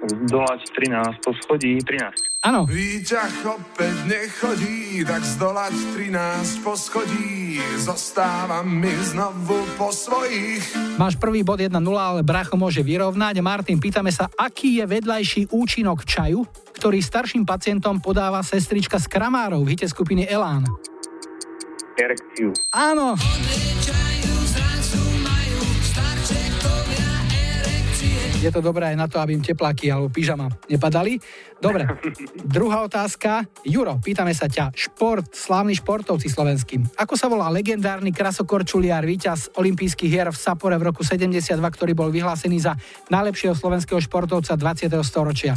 Zdolať 0.00 0.60
13 0.72 1.20
po 1.20 1.30
schodí, 1.44 1.76
13. 1.76 2.40
Áno. 2.40 2.64
Výťah 2.64 3.52
opäť 3.52 3.96
nechodí, 4.08 5.04
tak 5.04 5.20
zdolať 5.20 5.76
13 5.92 6.64
poschodí. 6.64 7.60
Zostávam 7.76 8.64
mi 8.64 8.88
znovu 9.04 9.60
po 9.76 9.92
svojich. 9.92 10.64
Máš 10.96 11.20
prvý 11.20 11.44
bod 11.44 11.60
1-0, 11.60 11.76
ale 11.76 12.24
bracho 12.24 12.56
môže 12.56 12.80
vyrovnať. 12.80 13.44
Martin, 13.44 13.76
pýtame 13.76 14.08
sa, 14.08 14.32
aký 14.40 14.80
je 14.80 14.88
vedľajší 14.88 15.52
účinok 15.52 16.08
čaju, 16.08 16.48
ktorý 16.80 17.04
starším 17.04 17.44
pacientom 17.44 18.00
podáva 18.00 18.40
sestrička 18.40 18.96
z 18.96 19.04
Kramárov 19.04 19.60
v 19.60 19.76
hite 19.76 19.84
skupiny 19.84 20.24
Elán. 20.24 20.64
Erekciu. 22.00 22.56
Áno. 22.72 23.20
Je 28.40 28.48
to 28.48 28.64
dobré 28.64 28.88
aj 28.88 28.96
na 28.96 29.04
to, 29.04 29.20
aby 29.20 29.36
im 29.36 29.44
tepláky 29.44 29.92
alebo 29.92 30.08
pyžama 30.08 30.48
nepadali. 30.64 31.20
Dobre, 31.60 31.84
druhá 32.56 32.80
otázka. 32.88 33.44
Juro, 33.68 34.00
pýtame 34.00 34.32
sa 34.32 34.48
ťa. 34.48 34.72
Šport, 34.72 35.36
slávni 35.36 35.76
športovci 35.76 36.32
slovenský. 36.32 36.80
Ako 36.96 37.20
sa 37.20 37.28
volá 37.28 37.52
legendárny 37.52 38.16
krasokorčuliar, 38.16 39.04
víťaz 39.04 39.52
olympijských 39.60 40.08
hier 40.08 40.28
v 40.32 40.40
Sapore 40.40 40.80
v 40.80 40.88
roku 40.88 41.04
72, 41.04 41.52
ktorý 41.60 41.92
bol 41.92 42.08
vyhlásený 42.08 42.64
za 42.64 42.72
najlepšieho 43.12 43.52
slovenského 43.52 44.00
športovca 44.00 44.56
20. 44.56 44.88
storočia? 45.04 45.52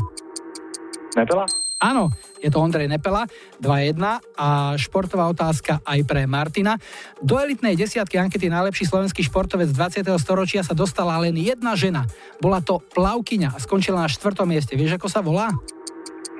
Nepela? 1.15 1.62
Áno, 1.83 2.07
je 2.39 2.47
to 2.47 2.63
Ondrej 2.63 2.87
Nepela, 2.87 3.27
2-1 3.59 3.99
a 4.39 4.79
športová 4.79 5.27
otázka 5.27 5.83
aj 5.83 5.99
pre 6.07 6.23
Martina. 6.23 6.79
Do 7.19 7.35
elitnej 7.35 7.75
desiatky 7.75 8.15
ankety 8.15 8.47
najlepší 8.47 8.87
slovenský 8.87 9.19
športovec 9.27 9.67
20. 9.75 10.07
storočia 10.15 10.63
sa 10.63 10.71
dostala 10.71 11.19
len 11.19 11.35
jedna 11.35 11.75
žena. 11.75 12.07
Bola 12.39 12.63
to 12.63 12.79
plavkyňa 12.95 13.51
a 13.51 13.59
skončila 13.59 13.99
na 13.99 14.07
štvrtom 14.07 14.47
mieste. 14.47 14.79
Vieš, 14.79 14.95
ako 14.95 15.11
sa 15.11 15.19
volá? 15.19 15.51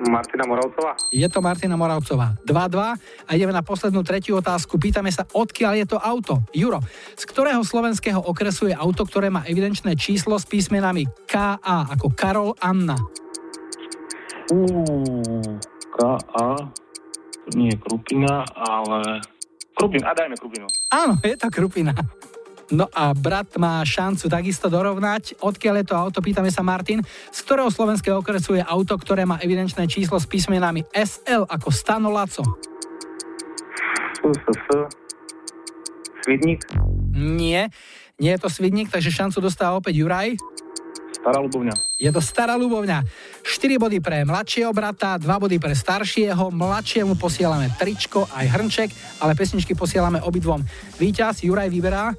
Martina 0.08 0.42
Moravcová. 0.48 0.98
Je 1.12 1.28
to 1.30 1.38
Martina 1.38 1.76
Moravcová. 1.78 2.34
2-2 2.42 3.28
a 3.28 3.30
ideme 3.30 3.54
na 3.54 3.62
poslednú 3.62 4.02
tretiu 4.02 4.40
otázku. 4.40 4.80
Pýtame 4.80 5.12
sa, 5.12 5.28
odkiaľ 5.28 5.72
je 5.78 5.86
to 5.86 5.98
auto? 6.00 6.42
Juro, 6.50 6.82
z 7.14 7.24
ktorého 7.28 7.62
slovenského 7.62 8.18
okresu 8.18 8.72
je 8.72 8.74
auto, 8.74 9.06
ktoré 9.06 9.30
má 9.30 9.46
evidenčné 9.46 9.94
číslo 9.94 10.34
s 10.34 10.48
písmenami 10.48 11.06
KA 11.28 11.94
ako 11.94 12.10
Karol 12.16 12.58
Anna? 12.58 13.23
K.A. 15.94 16.46
Nie 17.56 17.68
je 17.72 17.78
Krupina, 17.80 18.44
ale... 18.52 19.24
Krupina, 19.74 20.10
a 20.10 20.14
dajme 20.14 20.36
Krupinu. 20.36 20.68
Áno, 20.92 21.16
je 21.24 21.36
to 21.36 21.48
Krupina. 21.48 21.92
No 22.72 22.88
a 22.92 23.12
brat 23.12 23.56
má 23.60 23.84
šancu 23.84 24.28
takisto 24.32 24.72
dorovnať. 24.72 25.36
Odkiaľ 25.44 25.74
je 25.80 25.86
to 25.88 25.94
auto, 25.96 26.18
pýtame 26.24 26.48
sa 26.48 26.64
Martin. 26.64 27.04
Z 27.04 27.38
ktorého 27.44 27.68
slovenského 27.68 28.20
okresu 28.20 28.56
je 28.56 28.64
auto, 28.64 28.96
ktoré 28.96 29.28
má 29.28 29.36
evidenčné 29.40 29.84
číslo 29.84 30.16
s 30.16 30.24
písmenami 30.24 30.84
SL 30.92 31.44
ako 31.44 31.68
Stano 31.68 32.08
Laco? 32.08 32.40
Svidník. 36.24 36.64
Nie, 37.12 37.68
nie 38.16 38.32
je 38.32 38.40
to 38.40 38.48
Svidník, 38.48 38.88
takže 38.88 39.12
šancu 39.12 39.44
dostáva 39.44 39.76
opäť 39.76 40.00
Juraj. 40.00 40.40
Stará 41.24 41.40
Ľubovňa. 41.40 41.74
Je 41.96 42.10
to 42.12 42.20
Stará 42.20 42.52
Ľubovňa. 42.60 43.00
4 43.48 43.80
body 43.80 44.04
pre 44.04 44.28
mladšieho 44.28 44.68
brata, 44.76 45.16
2 45.16 45.24
body 45.24 45.56
pre 45.56 45.72
staršieho. 45.72 46.52
Mladšiemu 46.52 47.16
posielame 47.16 47.72
tričko 47.80 48.28
aj 48.28 48.44
hrnček, 48.52 48.92
ale 49.24 49.32
pesničky 49.32 49.72
posielame 49.72 50.20
obidvom. 50.20 50.60
Víťaz 51.00 51.40
Juraj 51.40 51.72
vyberá. 51.72 52.12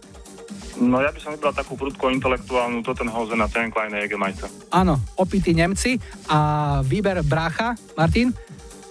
No 0.82 1.06
ja 1.06 1.14
by 1.14 1.22
som 1.22 1.38
vybral 1.38 1.54
takú 1.54 1.78
prudko 1.78 2.10
intelektuálnu 2.10 2.82
Tottenhausen 2.82 3.38
a 3.38 3.48
ten 3.48 3.70
Kleine 3.70 4.02
Jägermeister. 4.02 4.50
Áno, 4.74 4.98
opití 5.22 5.54
Nemci 5.54 6.02
a 6.26 6.82
výber 6.82 7.22
brácha, 7.22 7.78
Martin? 7.94 8.34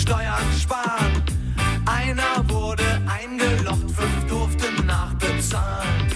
Steuern 0.06 0.52
sparen. 0.56 1.24
Einer 1.88 2.48
wurde 2.48 2.84
eingelocht, 3.08 3.90
fünf 3.90 4.28
durften 4.28 4.86
nachbezahlen. 4.86 6.12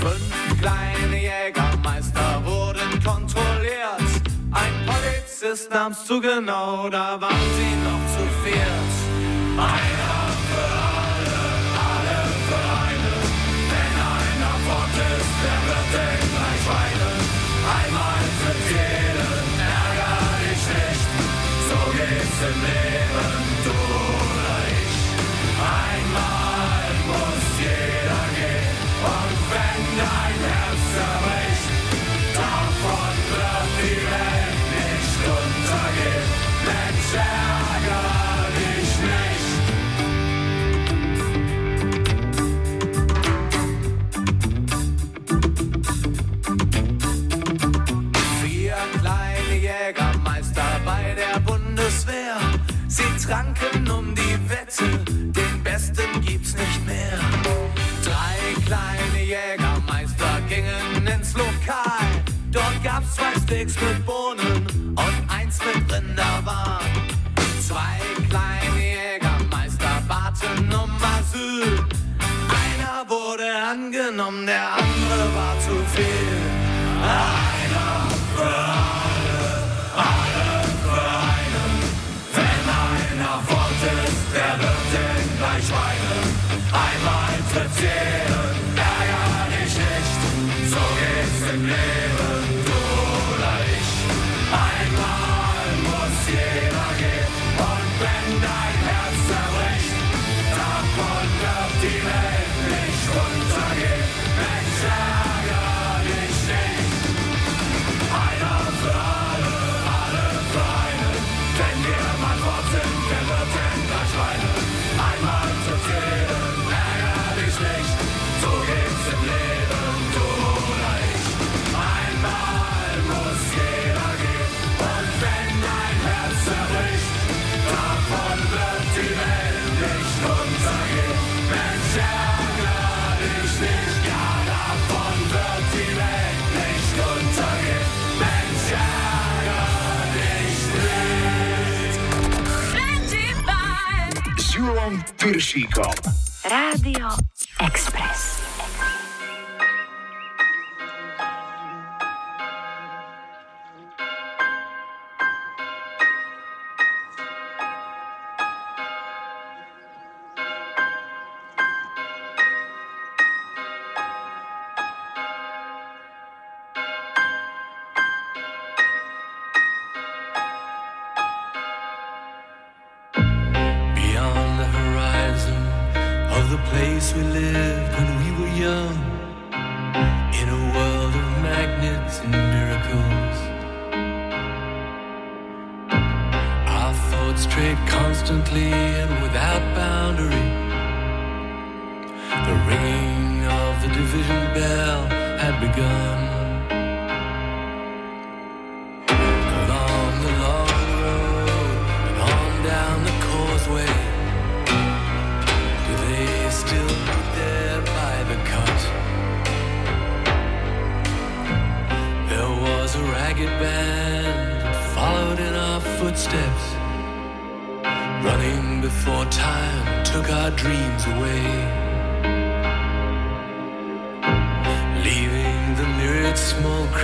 Fünf 0.00 0.60
kleine 0.60 1.20
Jägermeister 1.20 2.42
wurden 2.44 3.02
kontrolliert. 3.02 4.12
Ein 4.52 4.74
Polizist 4.86 5.68
nahm's 5.72 6.04
zu 6.04 6.20
genau, 6.20 6.88
da 6.88 7.20
waren 7.20 7.48
sie 7.58 7.74
noch 7.82 8.04
zu 8.14 8.24
viert. 8.44 8.94
Einer 9.58 10.03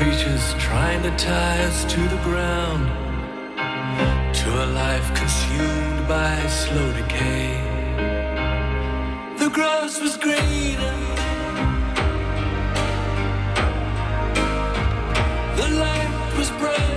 creatures 0.01 0.55
trying 0.55 1.03
to 1.03 1.11
tie 1.19 1.63
us 1.65 1.85
to 1.85 2.01
the 2.01 2.21
ground, 2.25 2.87
to 4.35 4.49
a 4.65 4.67
life 4.73 5.09
consumed 5.15 6.09
by 6.09 6.35
slow 6.47 6.91
decay. 6.95 7.61
The 9.37 9.51
grass 9.51 10.01
was 10.01 10.17
greener. 10.17 10.97
The 15.61 15.69
light 15.85 16.35
was 16.39 16.51
bright. 16.53 16.90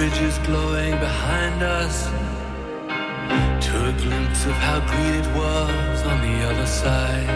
bridges 0.00 0.38
glowing 0.46 0.92
behind 0.92 1.62
us. 1.62 2.06
To 3.66 3.74
a 3.90 3.92
glimpse 4.00 4.46
of 4.46 4.52
how 4.52 4.78
green 4.90 5.14
it 5.22 5.28
was 5.36 5.96
on 6.12 6.18
the 6.26 6.36
other 6.48 6.64
side. 6.64 7.30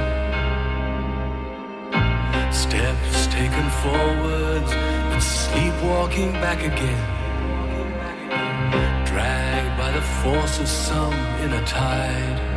Steps 2.55 3.27
taken 3.27 3.66
forwards, 3.82 4.73
but 5.11 5.20
sleepwalking 5.20 6.32
back 6.45 6.61
again. 6.73 7.05
Dragged 9.11 9.77
by 9.77 9.91
the 9.93 10.05
force 10.23 10.59
of 10.59 10.66
some 10.66 11.12
inner 11.43 11.65
tide. 11.66 12.53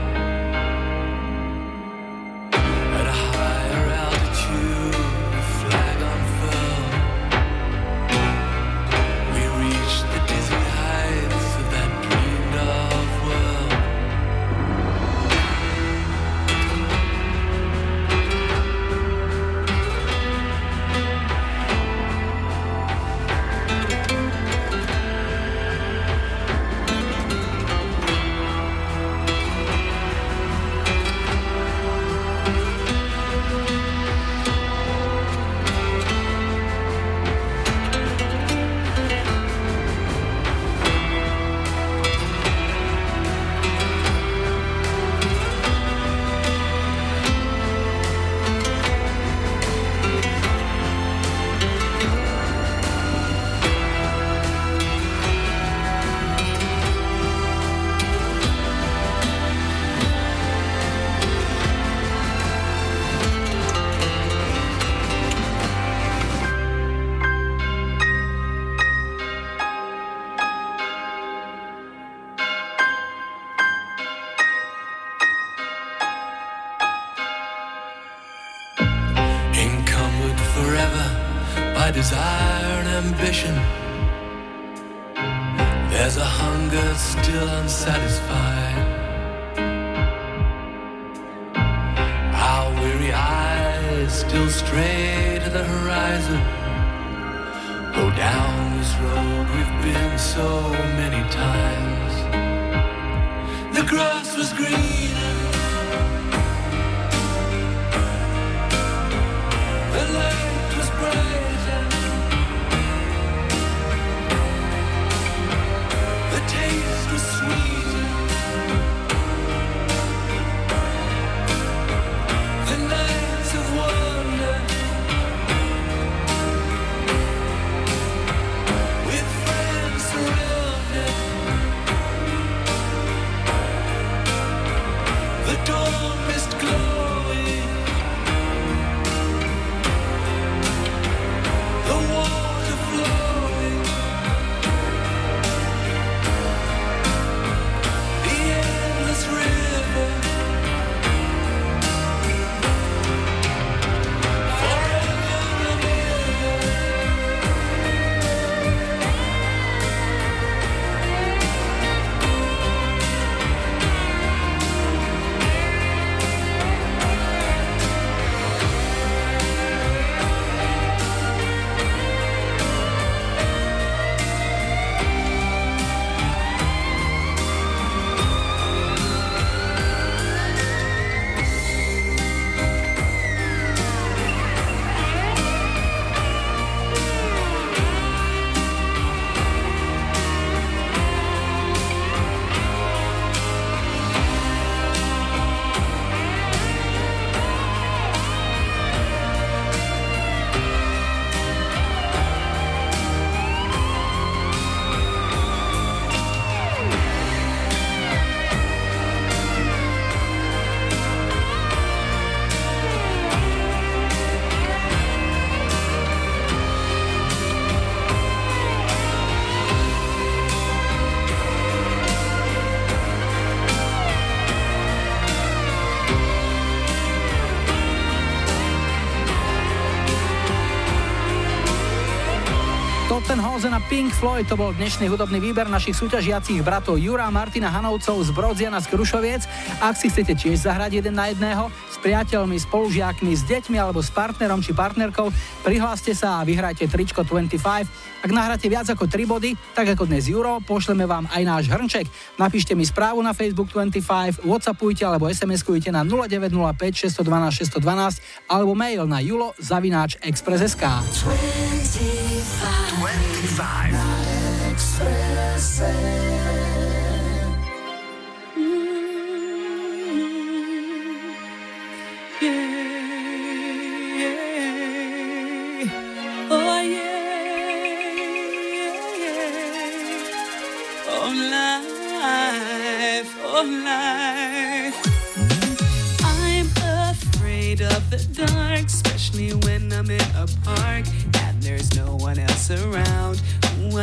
Tottenhausen 233.27 233.75
a 233.75 233.83
Pink 233.91 234.15
Floyd 234.15 234.47
to 234.47 234.55
bol 234.55 234.71
dnešný 234.71 235.11
hudobný 235.11 235.43
výber 235.43 235.67
našich 235.67 235.99
súťažiacich 235.99 236.63
bratov 236.63 236.95
Jura 236.95 237.27
Martina 237.27 237.67
Hanovcov 237.67 238.23
z 238.23 238.31
Brodziana 238.31 238.79
z 238.79 238.87
Krušoviec. 238.87 239.43
Ak 239.83 239.99
si 239.99 240.07
chcete 240.07 240.31
tiež 240.31 240.63
zahrať 240.63 241.03
jeden 241.03 241.19
na 241.19 241.27
jedného, 241.27 241.67
s 241.91 241.99
priateľmi, 241.99 242.55
spolužiakmi, 242.55 243.35
s 243.35 243.43
deťmi 243.43 243.75
alebo 243.75 243.99
s 243.99 244.15
partnerom 244.15 244.63
či 244.63 244.71
partnerkou, 244.71 245.27
prihláste 245.59 246.15
sa 246.15 246.39
a 246.39 246.47
vyhrajte 246.47 246.87
tričko 246.87 247.27
25. 247.27 248.23
Ak 248.23 248.31
nahráte 248.31 248.71
viac 248.71 248.87
ako 248.87 249.11
3 249.11 249.27
body, 249.27 249.59
tak 249.75 249.91
ako 249.91 250.07
dnes 250.07 250.31
Juro, 250.31 250.63
pošleme 250.63 251.03
vám 251.03 251.27
aj 251.27 251.43
náš 251.43 251.63
hrnček. 251.67 252.07
Napíšte 252.39 252.79
mi 252.79 252.87
správu 252.87 253.19
na 253.19 253.35
Facebook 253.35 253.67
25, 253.75 254.47
Whatsappujte 254.47 255.03
alebo 255.03 255.27
SMS-kujte 255.27 255.91
na 255.91 256.07
0905 256.07 257.11
612 257.11 257.75
612 257.75 258.23
alebo 258.47 258.71
mail 258.71 259.03
na 259.03 259.19
julo 259.19 259.51
zavináč 259.59 260.15
express.sk. 260.23 260.87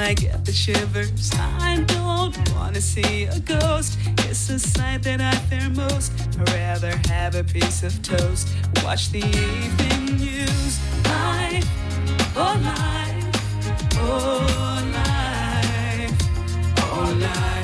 I 0.04 0.12
get 0.12 0.44
the 0.44 0.52
shivers. 0.52 1.30
I 1.34 1.82
don't 1.86 2.36
wanna 2.54 2.82
see 2.82 3.24
a 3.24 3.40
ghost. 3.40 3.98
It's 4.18 4.50
a 4.50 4.58
sight 4.58 5.02
that 5.04 5.22
I 5.22 5.32
fear 5.48 5.70
most. 5.70 6.12
I'd 6.40 6.50
rather 6.50 6.94
have 7.08 7.34
a 7.34 7.42
piece 7.42 7.82
of 7.82 8.02
toast. 8.02 8.48
Watch 8.84 9.10
the 9.12 9.20
evening 9.20 10.16
news. 10.18 10.78
Life, 11.04 11.66
oh 12.36 12.54
life, 12.62 13.24
oh 13.96 14.44
life, 14.92 16.12
oh 16.82 17.16
life. 17.18 17.63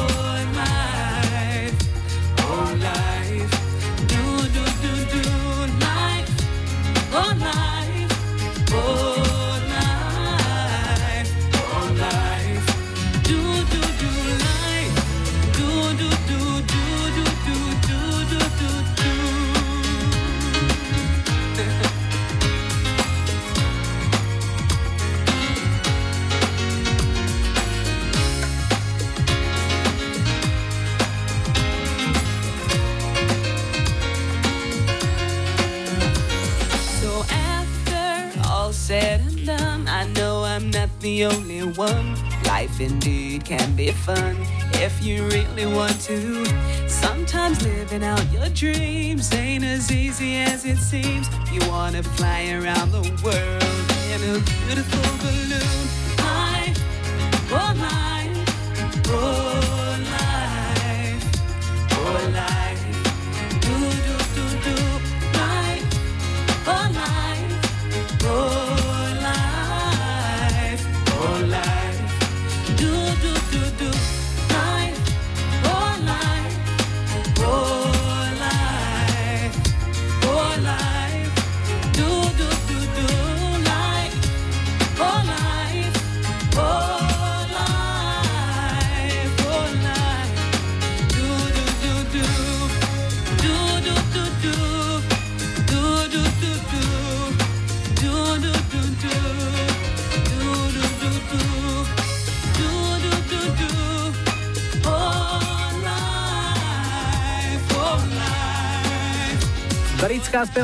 be 43.85 43.91
fun 43.91 44.35
if 44.73 45.03
you 45.03 45.23
really 45.29 45.65
want 45.65 45.99
to. 46.01 46.45
Sometimes 46.87 47.63
living 47.63 48.03
out 48.03 48.23
your 48.31 48.47
dreams 48.49 49.33
ain't 49.33 49.63
as 49.63 49.91
easy 49.91 50.35
as 50.35 50.65
it 50.65 50.77
seems. 50.77 51.27
You 51.51 51.61
wanna 51.67 52.03
fly 52.03 52.51
around 52.51 52.91
the 52.91 53.05
world 53.23 53.87
in 54.13 54.19
a 54.35 54.39
beautiful 54.51 55.01
balloon. 55.17 55.50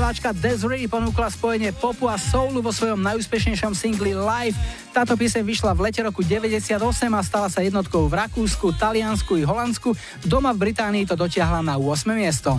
Speváčka 0.07 0.31
Desiree 0.31 0.87
ponúkla 0.87 1.27
spojenie 1.27 1.75
popu 1.75 2.07
a 2.07 2.15
soulu 2.15 2.63
vo 2.63 2.71
svojom 2.71 2.95
najúspešnejšom 3.03 3.75
singli 3.75 4.15
Live. 4.15 4.55
Táto 4.95 5.19
pieseň 5.19 5.43
vyšla 5.43 5.75
v 5.75 5.83
lete 5.83 5.99
roku 5.99 6.23
98 6.23 6.79
a 7.11 7.19
stala 7.19 7.51
sa 7.51 7.59
jednotkou 7.59 8.07
v 8.07 8.15
Rakúsku, 8.15 8.71
Taliansku 8.79 9.35
i 9.35 9.43
Holandsku. 9.43 9.91
Doma 10.23 10.55
v 10.55 10.71
Británii 10.71 11.03
to 11.03 11.19
dotiahla 11.19 11.59
na 11.59 11.75
8. 11.75 12.07
miesto. 12.15 12.55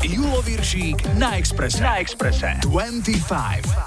Julo 0.00 0.40
Viršík 0.40 1.20
na 1.20 1.36
Exprese. 1.36 1.84
Na 1.84 2.00
Exprese. 2.00 2.64
25. 2.64 3.77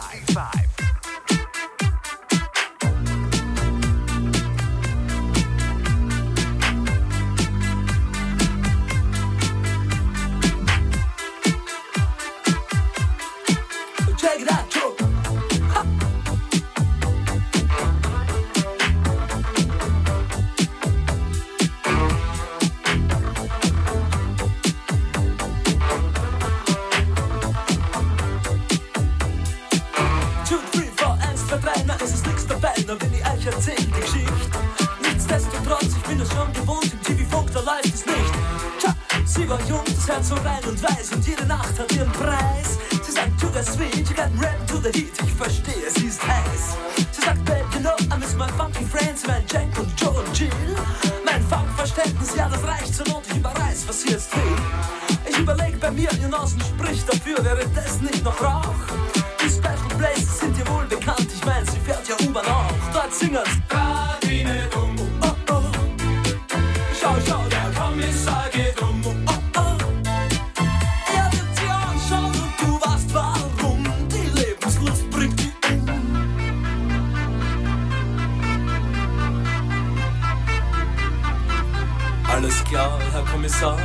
Alles 82.43 82.63
klar, 82.63 82.97
Herr 83.11 83.23
Kommissar. 83.25 83.77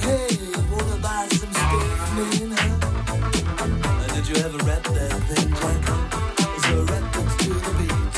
Hey, 0.00 0.38
wanna 0.70 0.96
buy 1.02 1.26
some 1.34 1.50
man? 2.14 2.54
huh? 2.54 4.14
Did 4.14 4.28
you 4.28 4.36
ever 4.36 4.58
rap 4.58 4.84
that 4.84 5.12
thing, 5.26 5.50
Jack? 5.50 5.82
So 6.62 6.74
rap 6.86 7.16
it 7.16 7.28
to 7.42 7.50
the 7.50 7.72
beat. 7.78 8.14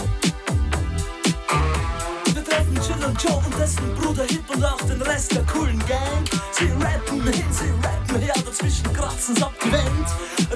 Wir 2.35 2.45
treffen 2.45 2.77
Chill 2.83 3.03
und 3.03 3.17
Joe 3.23 3.41
und 3.47 3.59
dessen 3.59 3.95
Bruder 3.95 4.25
Hip 4.25 4.45
und 4.55 4.63
auch 4.63 4.83
den 4.83 5.01
Rest 5.01 5.35
der 5.35 5.45
coolen 5.45 5.79
Gang. 5.87 6.29
Sie 6.53 6.71
rappen 6.85 7.23
hin, 7.33 7.51
sie 7.51 7.71
rappen 7.83 8.21
her, 8.21 8.35
dazwischen 8.45 8.93
kratzen's 8.93 9.43
abgewend. 9.43 10.09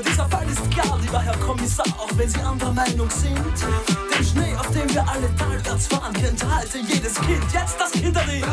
Dieser 0.06 0.28
Fall 0.28 0.46
ist 0.46 0.70
klar, 0.70 0.98
lieber 1.00 1.22
Herr 1.22 1.38
Kommissar, 1.38 1.86
auch 1.96 2.10
wenn 2.18 2.28
Sie 2.28 2.40
anderer 2.40 2.74
Meinung 2.74 3.08
sind. 3.08 3.85
Wir 4.96 5.08
alle 5.10 5.34
talwärts 5.36 5.88
fahren, 5.88 6.12
kennt 6.14 6.42
heute 6.42 6.78
jedes 6.78 7.14
Kind. 7.16 7.44
Jetzt 7.52 7.78
das 7.78 7.92
Kinderlied. 7.92 8.44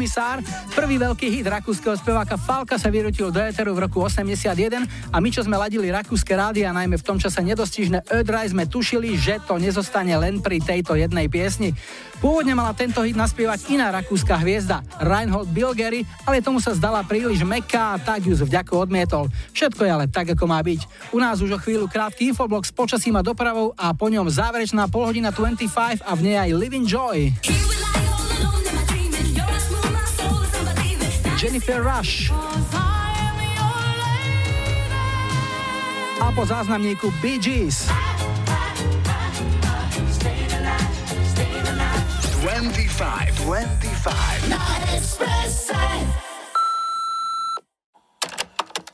Komisár, 0.00 0.40
prvý 0.72 0.96
veľký 0.96 1.28
hit 1.28 1.44
rakúskeho 1.44 1.92
speváka 1.92 2.40
Falka 2.40 2.80
sa 2.80 2.88
vyrutil 2.88 3.28
do 3.28 3.36
éteru 3.36 3.76
v 3.76 3.84
roku 3.84 4.00
81 4.00 4.88
a 5.12 5.16
my, 5.20 5.28
čo 5.28 5.44
sme 5.44 5.60
ladili 5.60 5.92
rakúske 5.92 6.32
rády 6.32 6.64
a 6.64 6.72
najmä 6.72 6.96
v 6.96 7.04
tom 7.04 7.20
čase 7.20 7.44
nedostižné 7.44 8.08
Ödraj, 8.08 8.56
sme 8.56 8.64
tušili, 8.64 9.12
že 9.20 9.44
to 9.44 9.60
nezostane 9.60 10.16
len 10.16 10.40
pri 10.40 10.56
tejto 10.56 10.96
jednej 10.96 11.28
piesni. 11.28 11.76
Pôvodne 12.16 12.56
mala 12.56 12.72
tento 12.72 13.04
hit 13.04 13.12
naspievať 13.12 13.68
iná 13.68 13.92
rakúska 13.92 14.40
hviezda, 14.40 14.80
Reinhold 15.04 15.52
Bilgery, 15.52 16.08
ale 16.24 16.40
tomu 16.40 16.64
sa 16.64 16.72
zdala 16.72 17.04
príliš 17.04 17.44
meká 17.44 17.92
a 17.92 18.00
tak 18.00 18.24
ju 18.24 18.32
vďaku 18.40 18.72
odmietol. 18.72 19.28
Všetko 19.52 19.84
je 19.84 19.90
ale 19.92 20.08
tak, 20.08 20.32
ako 20.32 20.48
má 20.48 20.64
byť. 20.64 21.12
U 21.12 21.20
nás 21.20 21.44
už 21.44 21.56
o 21.56 21.60
chvíľu 21.60 21.92
krátky 21.92 22.32
infoblok 22.32 22.64
s 22.64 22.72
počasím 22.72 23.20
a 23.20 23.26
dopravou 23.26 23.76
a 23.76 23.92
po 23.92 24.08
ňom 24.08 24.32
záverečná 24.32 24.88
polhodina 24.88 25.28
25 25.28 26.00
a 26.00 26.12
v 26.16 26.20
nej 26.24 26.36
aj 26.40 26.56
Living 26.56 26.88
Joy. 26.88 27.36
Jennifer 31.40 31.80
Rush. 31.80 32.28
A 36.20 36.32
po 36.34 36.46
záznamníku 36.46 37.10
Bee 37.10 37.38
Gees. 37.38 37.88
25, 42.44 43.34
25. 43.34 46.29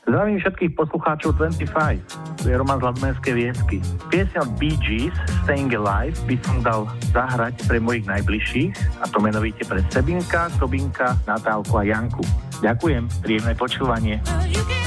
Zdravím 0.07 0.39
všetkých 0.39 0.71
poslucháčov 0.79 1.35
25. 1.35 2.39
Tu 2.39 2.47
je 2.47 2.55
Roman 2.55 2.79
z 2.79 2.83
Hladmenskej 2.87 3.33
viesky. 3.35 3.83
Piesňa 4.07 4.39
od 4.39 4.51
Bee 4.55 4.79
Gees, 4.79 5.11
Staying 5.43 5.75
Alive, 5.75 6.15
by 6.23 6.35
som 6.47 6.63
dal 6.63 6.87
zahrať 7.11 7.67
pre 7.67 7.83
mojich 7.83 8.07
najbližších, 8.07 9.03
a 9.03 9.05
to 9.11 9.19
menovite 9.19 9.67
pre 9.67 9.83
Sebinka, 9.91 10.47
Tobinka, 10.63 11.19
Natálku 11.27 11.75
a 11.75 11.83
Janku. 11.83 12.23
Ďakujem, 12.63 13.03
príjemné 13.19 13.51
počúvanie. 13.59 14.23
Staying 14.23 14.86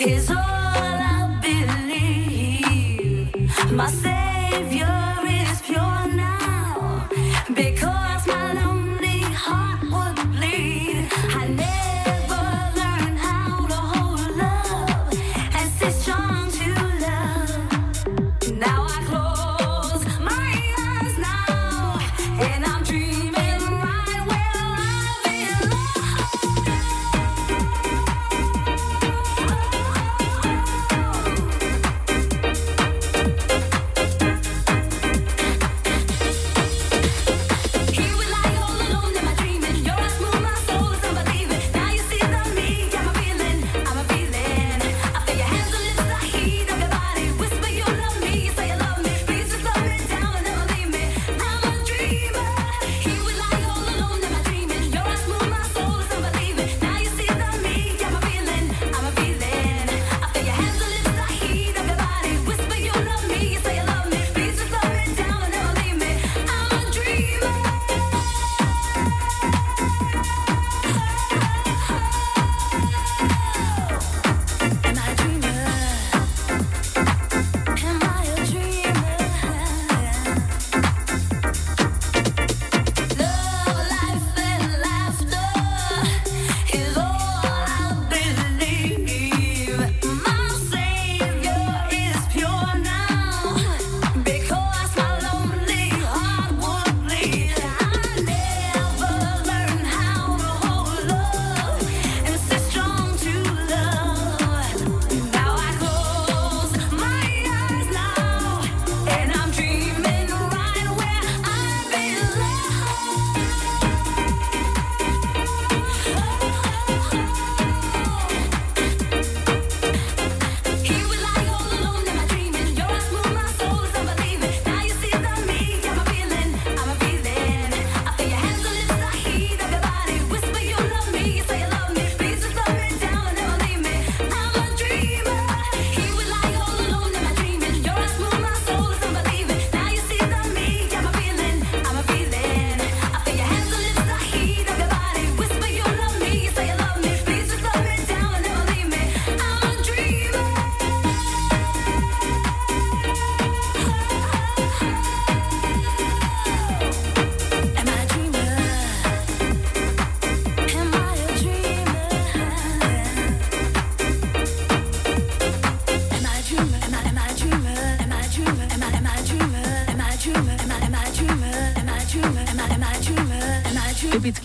is 0.00 0.30
all 0.30 0.36
I 0.36 1.38
believe. 1.42 3.28
My 3.72 3.90
savior 3.90 5.19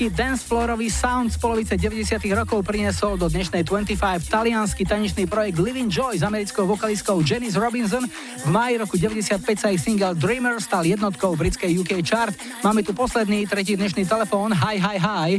dreamer? 0.09 0.15
Typický 0.15 0.21
dance 0.21 0.45
floorový 0.45 0.89
sound 0.93 1.33
z 1.33 1.37
polovice 1.41 1.73
90 1.73 2.21
rokov 2.37 2.61
priniesol 2.61 3.17
do 3.17 3.25
dnešnej 3.25 3.65
25 3.65 4.29
talianský 4.29 4.85
tanečný 4.85 5.25
projekt 5.25 5.57
Living 5.57 5.89
Joy 5.89 6.21
s 6.21 6.23
americkou 6.23 6.69
vokalistkou 6.69 7.25
Janice 7.25 7.57
Robinson. 7.57 8.05
V 8.45 8.49
máji 8.53 8.77
roku 8.77 9.01
95 9.01 9.41
sa 9.57 9.73
ich 9.73 9.81
single 9.81 10.13
Dreamer 10.13 10.61
stal 10.61 10.85
jednotkou 10.85 11.33
britskej 11.33 11.73
UK 11.81 12.05
chart. 12.05 12.37
Máme 12.61 12.85
tu 12.85 12.93
posledný, 12.93 13.49
tretí 13.49 13.73
dnešný 13.73 14.05
telefón. 14.05 14.53
Hi, 14.53 14.77
hi, 14.77 14.97
hi. 15.01 15.31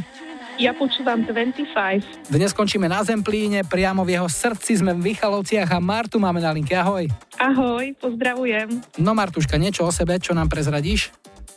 Ja 0.58 0.74
počúvam 0.74 1.22
25. 1.22 2.32
Dnes 2.32 2.50
skončíme 2.50 2.90
na 2.90 3.06
Zemplíne, 3.06 3.62
priamo 3.62 4.02
v 4.02 4.18
jeho 4.18 4.26
srdci 4.26 4.82
sme 4.82 4.96
v 4.96 5.14
Michalovciach 5.14 5.68
a 5.68 5.78
Martu 5.78 6.18
máme 6.18 6.42
na 6.42 6.50
linke. 6.50 6.74
Ahoj. 6.74 7.06
Ahoj, 7.38 7.92
pozdravujem. 8.00 8.82
No 8.98 9.14
Martuška, 9.14 9.60
niečo 9.60 9.86
o 9.86 9.92
sebe, 9.92 10.16
čo 10.18 10.34
nám 10.34 10.50
prezradíš? 10.50 11.12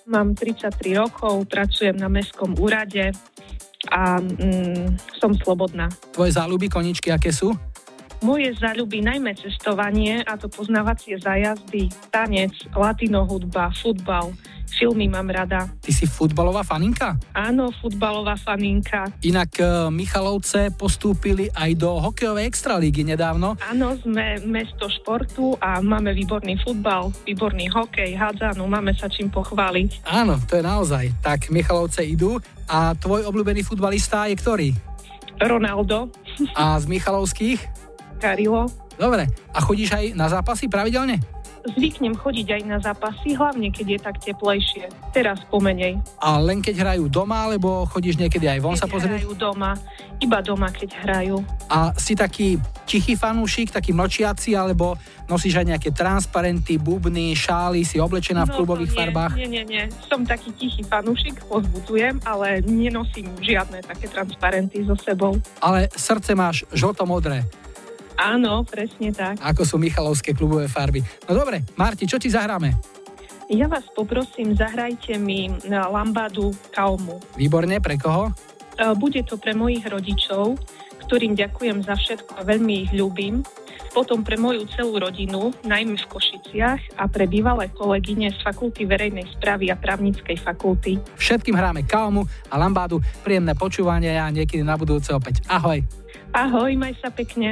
Mám 0.10 0.34
33 0.34 0.98
rokov, 0.98 1.46
pracujem 1.46 1.94
na 1.94 2.10
mestskom 2.10 2.58
úrade 2.58 3.14
a 3.94 4.18
mm, 4.18 4.98
som 5.22 5.32
slobodná. 5.38 5.86
Tvoje 6.10 6.34
záľuby, 6.34 6.66
koničky, 6.66 7.14
aké 7.14 7.30
sú? 7.30 7.54
Moje 8.20 8.52
záľuby 8.60 9.00
najmä 9.00 9.32
cestovanie, 9.32 10.20
a 10.28 10.36
to 10.36 10.52
poznávacie 10.52 11.16
zájazdy, 11.24 11.88
tanec, 12.12 12.52
latino 12.76 13.24
hudba, 13.24 13.72
futbal, 13.72 14.36
filmy 14.68 15.08
mám 15.08 15.32
rada. 15.32 15.72
Ty 15.80 15.92
si 15.96 16.04
futbalová 16.04 16.68
faninka? 16.68 17.16
Áno, 17.32 17.72
futbalová 17.80 18.36
faninka. 18.36 19.08
Inak 19.24 19.52
e, 19.56 19.64
Michalovce 19.88 20.68
postúpili 20.76 21.48
aj 21.56 21.72
do 21.80 21.96
hokejovej 21.96 22.44
extralígy 22.44 23.08
nedávno. 23.08 23.56
Áno, 23.64 23.96
sme 24.04 24.36
mesto 24.44 24.92
športu 24.92 25.56
a 25.64 25.80
máme 25.80 26.12
výborný 26.12 26.60
futbal, 26.60 27.16
výborný 27.24 27.72
hokej, 27.72 28.20
hádzanú, 28.20 28.68
máme 28.68 28.92
sa 29.00 29.08
čím 29.08 29.32
pochváliť. 29.32 30.04
Áno, 30.12 30.38
to 30.44 30.60
je 30.60 30.64
naozaj. 30.64 31.08
Tak 31.24 31.50
Michalovce 31.56 32.04
idú. 32.04 32.36
A 32.70 32.94
tvoj 32.94 33.26
obľúbený 33.26 33.66
futbalista 33.66 34.30
je 34.30 34.38
ktorý? 34.38 34.70
Ronaldo, 35.40 36.12
A 36.52 36.76
z 36.80 36.86
Michalovských? 36.92 37.79
Karilo. 38.20 38.68
Dobre. 39.00 39.32
A 39.56 39.64
chodíš 39.64 39.96
aj 39.96 40.06
na 40.12 40.28
zápasy 40.28 40.68
pravidelne? 40.68 41.24
Zvyknem 41.60 42.16
chodiť 42.16 42.56
aj 42.56 42.62
na 42.64 42.80
zápasy, 42.80 43.36
hlavne 43.36 43.68
keď 43.68 43.88
je 43.96 44.00
tak 44.00 44.16
teplejšie. 44.24 44.88
Teraz 45.12 45.44
pomenej. 45.52 46.00
A 46.24 46.40
len 46.40 46.64
keď 46.64 46.88
hrajú 46.88 47.12
doma, 47.12 47.48
alebo 47.48 47.84
chodíš 47.84 48.16
niekedy 48.16 48.48
aj 48.48 48.60
von 48.64 48.80
sa 48.80 48.88
pozrieť? 48.88 49.20
Hrajú 49.24 49.36
doma, 49.36 49.76
iba 50.24 50.40
doma, 50.40 50.72
keď 50.72 50.90
hrajú. 51.04 51.44
A 51.68 51.92
si 52.00 52.16
taký 52.16 52.56
tichý 52.88 53.20
fanúšik, 53.20 53.76
taký 53.76 53.92
mlčiaci, 53.92 54.56
alebo 54.56 54.96
nosíš 55.28 55.60
aj 55.60 55.68
nejaké 55.76 55.90
transparenty, 55.92 56.80
bubny, 56.80 57.36
šály, 57.36 57.84
si 57.84 58.00
oblečená 58.00 58.48
v 58.48 58.56
No, 58.56 58.56
klubových 58.64 58.92
to 58.92 58.96
nie, 58.96 59.00
farbách? 59.04 59.34
Nie, 59.36 59.48
nie, 59.52 59.64
nie. 59.68 59.84
Som 60.08 60.24
taký 60.24 60.56
tichý 60.56 60.88
fanúšik, 60.88 61.44
pozbudujem, 61.44 62.24
ale 62.24 62.64
nenosím 62.64 63.36
žiadne 63.44 63.84
také 63.84 64.08
transparenty 64.08 64.80
so 64.88 64.96
sebou. 64.96 65.36
Ale 65.60 65.92
srdce 65.92 66.32
máš 66.40 66.64
žlto-modré. 66.72 67.44
Áno, 68.20 68.68
presne 68.68 69.16
tak. 69.16 69.40
Ako 69.40 69.64
sú 69.64 69.80
Michalovské 69.80 70.36
klubové 70.36 70.68
farby. 70.68 71.00
No 71.32 71.40
dobre, 71.40 71.64
Marti, 71.80 72.04
čo 72.04 72.20
ti 72.20 72.28
zahráme? 72.28 72.76
Ja 73.50 73.66
vás 73.66 73.88
poprosím, 73.96 74.54
zahrajte 74.54 75.18
mi 75.18 75.50
e, 75.50 75.52
lambádu 75.72 76.54
Kaumu. 76.70 77.18
Výborne, 77.34 77.80
pre 77.80 77.98
koho? 77.98 78.30
E, 78.30 78.34
bude 78.94 79.24
to 79.26 79.40
pre 79.42 79.56
mojich 79.56 79.88
rodičov, 79.88 80.60
ktorým 81.08 81.34
ďakujem 81.34 81.82
za 81.82 81.98
všetko 81.98 82.38
a 82.38 82.46
veľmi 82.46 82.86
ich 82.86 82.92
ľúbim. 82.94 83.42
Potom 83.90 84.22
pre 84.22 84.38
moju 84.38 84.70
celú 84.70 85.02
rodinu, 85.02 85.50
najmä 85.66 85.98
v 85.98 86.06
Košiciach 86.14 87.02
a 87.02 87.10
pre 87.10 87.26
bývalé 87.26 87.74
kolegyne 87.74 88.30
z 88.30 88.38
Fakulty 88.46 88.86
verejnej 88.86 89.26
správy 89.34 89.74
a 89.74 89.76
právnickej 89.82 90.38
fakulty. 90.46 91.02
Všetkým 91.18 91.58
hráme 91.58 91.82
kaomu 91.90 92.22
a 92.54 92.56
lambádu. 92.62 93.02
Príjemné 93.26 93.58
počúvanie 93.58 94.14
a 94.14 94.30
niekedy 94.30 94.62
na 94.62 94.78
budúce 94.78 95.10
opäť. 95.10 95.42
Ahoj! 95.50 95.82
Ahoj, 96.30 96.78
maj 96.78 96.94
sa 97.02 97.10
pekne. 97.10 97.50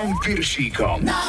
Ivanom 0.00 0.16
Piršíkom. 0.24 1.04
Na 1.04 1.20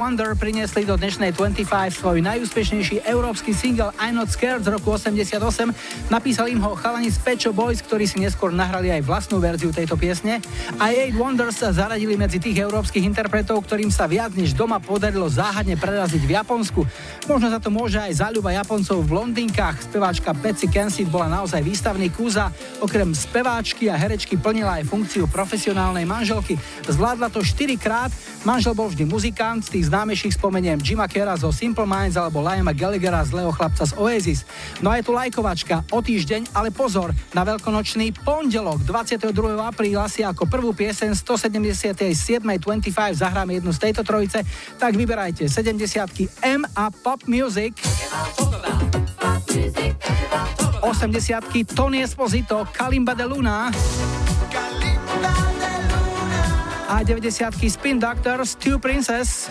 Wonder 0.00 0.32
priniesli 0.32 0.88
do 0.88 0.96
dnešnej 0.96 1.36
25 1.36 1.68
svoj 1.92 2.24
najúspešnejší 2.24 3.04
európsky 3.04 3.52
single 3.52 3.92
I'm 4.00 4.16
Not 4.16 4.32
Scared 4.32 4.64
z 4.64 4.72
roku 4.72 4.96
88. 4.96 5.36
Napísali 6.08 6.56
im 6.56 6.60
ho 6.64 6.72
chalani 6.72 7.12
z 7.12 7.20
Pecho 7.20 7.52
Boys, 7.52 7.84
ktorí 7.84 8.08
si 8.08 8.16
neskôr 8.16 8.48
nahrali 8.48 8.88
aj 8.88 9.04
vlastnú 9.04 9.44
verziu 9.44 9.68
tejto 9.68 10.00
piesne. 10.00 10.40
A 10.80 10.88
8 10.88 11.12
Wonders 11.20 11.60
sa 11.60 11.68
zaradili 11.76 12.16
medzi 12.16 12.40
tých 12.40 12.64
európskych 12.64 13.04
interpretov, 13.04 13.60
ktorým 13.60 13.92
sa 13.92 14.08
viac 14.08 14.32
než 14.32 14.56
doma 14.56 14.80
podarilo 14.80 15.28
záhadne 15.28 15.76
preraziť 15.76 16.22
v 16.24 16.32
Japonsku. 16.32 16.80
Možno 17.28 17.52
za 17.52 17.60
to 17.60 17.68
môže 17.68 18.00
aj 18.00 18.24
záľuba 18.24 18.56
Japoncov 18.56 19.04
v 19.04 19.20
Londýnkach. 19.20 19.84
Speváčka 19.84 20.32
Betsy 20.32 20.72
Kensit 20.72 21.12
bola 21.12 21.28
naozaj 21.28 21.60
výstavný 21.60 22.08
kúza. 22.08 22.48
Okrem 22.80 23.12
speváčky 23.12 23.92
a 23.92 24.00
herečky 24.00 24.40
plnila 24.40 24.80
aj 24.80 24.88
funkciu 24.88 25.28
profesionálnej 25.28 26.08
manželky. 26.08 26.56
Zvládla 26.88 27.28
to 27.28 27.44
4 27.44 27.76
krát, 27.76 28.08
manžel 28.44 28.72
bol 28.72 28.88
vždy 28.88 29.04
muzikant, 29.04 29.60
z 29.60 29.78
tých 29.78 29.88
známejších 29.92 30.36
spomeniem 30.36 30.80
Jima 30.80 31.04
Kera 31.10 31.36
zo 31.36 31.52
Simple 31.52 31.84
Minds 31.84 32.16
alebo 32.16 32.40
Liama 32.40 32.72
Gallaghera 32.72 33.20
z 33.24 33.36
Leo 33.36 33.52
chlapca 33.52 33.84
z 33.84 33.92
Oasis. 33.96 34.48
No 34.80 34.88
a 34.88 34.98
je 35.00 35.06
tu 35.06 35.12
lajkovačka 35.12 35.84
o 35.92 35.98
týždeň, 36.00 36.56
ale 36.56 36.72
pozor, 36.72 37.12
na 37.36 37.42
veľkonočný 37.44 38.16
pondelok 38.24 38.82
22. 38.84 39.34
apríla 39.60 40.08
si 40.08 40.24
ako 40.24 40.48
prvú 40.48 40.72
piesen 40.72 41.12
177. 41.12 42.40
25 42.40 42.92
zahráme 43.20 43.60
jednu 43.60 43.72
z 43.76 43.80
tejto 43.80 44.02
trojice, 44.02 44.40
tak 44.80 44.96
vyberajte 44.96 45.48
70 45.48 46.46
M 46.46 46.64
a 46.76 46.88
Pop 46.88 47.24
Music. 47.28 47.76
80 50.80 51.76
Tony 51.76 52.02
Esposito, 52.02 52.64
Kalimba 52.72 53.12
de 53.14 53.26
Luna. 53.28 53.68
A 56.90 57.04
90 57.04 57.70
Spin 57.70 58.00
Doctors, 58.00 58.56
Two 58.56 58.80
Princess. 58.80 59.48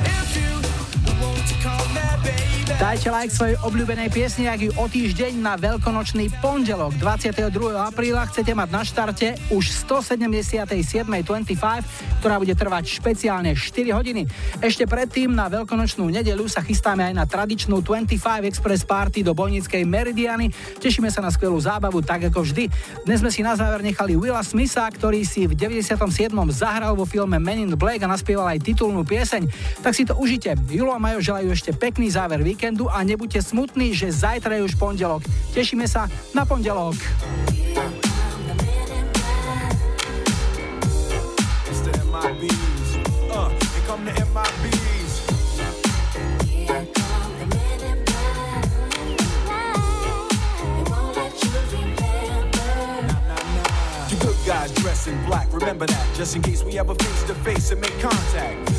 Dajte 2.79 3.11
like 3.11 3.27
svojej 3.27 3.59
obľúbenej 3.59 4.07
piesni, 4.07 4.47
ak 4.47 4.63
ju 4.63 4.71
o 4.79 4.87
týždeň 4.87 5.43
na 5.43 5.59
veľkonočný 5.59 6.31
pondelok 6.39 6.95
22. 6.95 7.51
apríla 7.75 8.23
chcete 8.31 8.55
mať 8.55 8.69
na 8.71 8.87
štarte 8.87 9.35
už 9.51 9.67
177.25, 9.83 11.19
ktorá 12.23 12.39
bude 12.39 12.55
trvať 12.55 12.87
špeciálne 12.87 13.51
4 13.51 13.91
hodiny. 13.91 14.31
Ešte 14.63 14.87
predtým 14.87 15.27
na 15.27 15.51
veľkonočnú 15.51 16.07
nedelu 16.07 16.47
sa 16.47 16.63
chystáme 16.63 17.03
aj 17.03 17.19
na 17.19 17.27
tradičnú 17.27 17.83
25 17.83 18.47
Express 18.47 18.87
Party 18.87 19.27
do 19.27 19.35
Bojnickej 19.35 19.83
Meridiany. 19.83 20.47
Tešíme 20.79 21.11
sa 21.11 21.19
na 21.19 21.35
skvelú 21.35 21.59
zábavu, 21.59 21.99
tak 21.99 22.31
ako 22.31 22.47
vždy. 22.47 22.71
Dnes 23.03 23.19
sme 23.19 23.27
si 23.27 23.43
na 23.43 23.59
záver 23.59 23.83
nechali 23.83 24.15
Willa 24.15 24.39
Smitha, 24.39 24.87
ktorý 24.87 25.27
si 25.27 25.51
v 25.51 25.51
97. 25.51 25.99
zahral 26.55 26.95
vo 26.95 27.03
filme 27.03 27.43
Men 27.43 27.59
in 27.59 27.75
Black 27.75 27.99
a 27.99 28.07
naspieval 28.07 28.47
aj 28.55 28.63
titulnú 28.63 29.03
pieseň. 29.03 29.51
Tak 29.83 29.91
si 29.91 30.07
to 30.07 30.15
užite. 30.15 30.55
Julo 30.71 30.95
a 30.95 30.99
Majo 31.03 31.19
želajú 31.19 31.51
ešte 31.51 31.75
pekný 31.75 32.07
záver 32.07 32.39
víkendu 32.39 32.68
a 32.77 33.03
nebuďte 33.03 33.41
smutní, 33.41 33.95
že 33.95 34.11
zajtra 34.11 34.55
je 34.55 34.61
už 34.63 34.75
pondelok. 34.75 35.23
Tešíme 35.53 35.87
sa 35.87 36.05
na 36.35 36.45
pondelok. 36.45 36.95
Guys 54.49 54.73
dress 54.81 55.05
in 55.05 55.13
black, 55.29 55.45
remember 55.53 55.85
that, 55.85 56.07
just 56.17 56.33
in 56.33 56.41
case 56.41 56.65
we 56.65 56.79
ever 56.81 56.95
face 56.97 57.23
to 57.29 57.35
face 57.45 57.69
and 57.69 57.81
make 57.81 57.93
contact. 58.01 58.78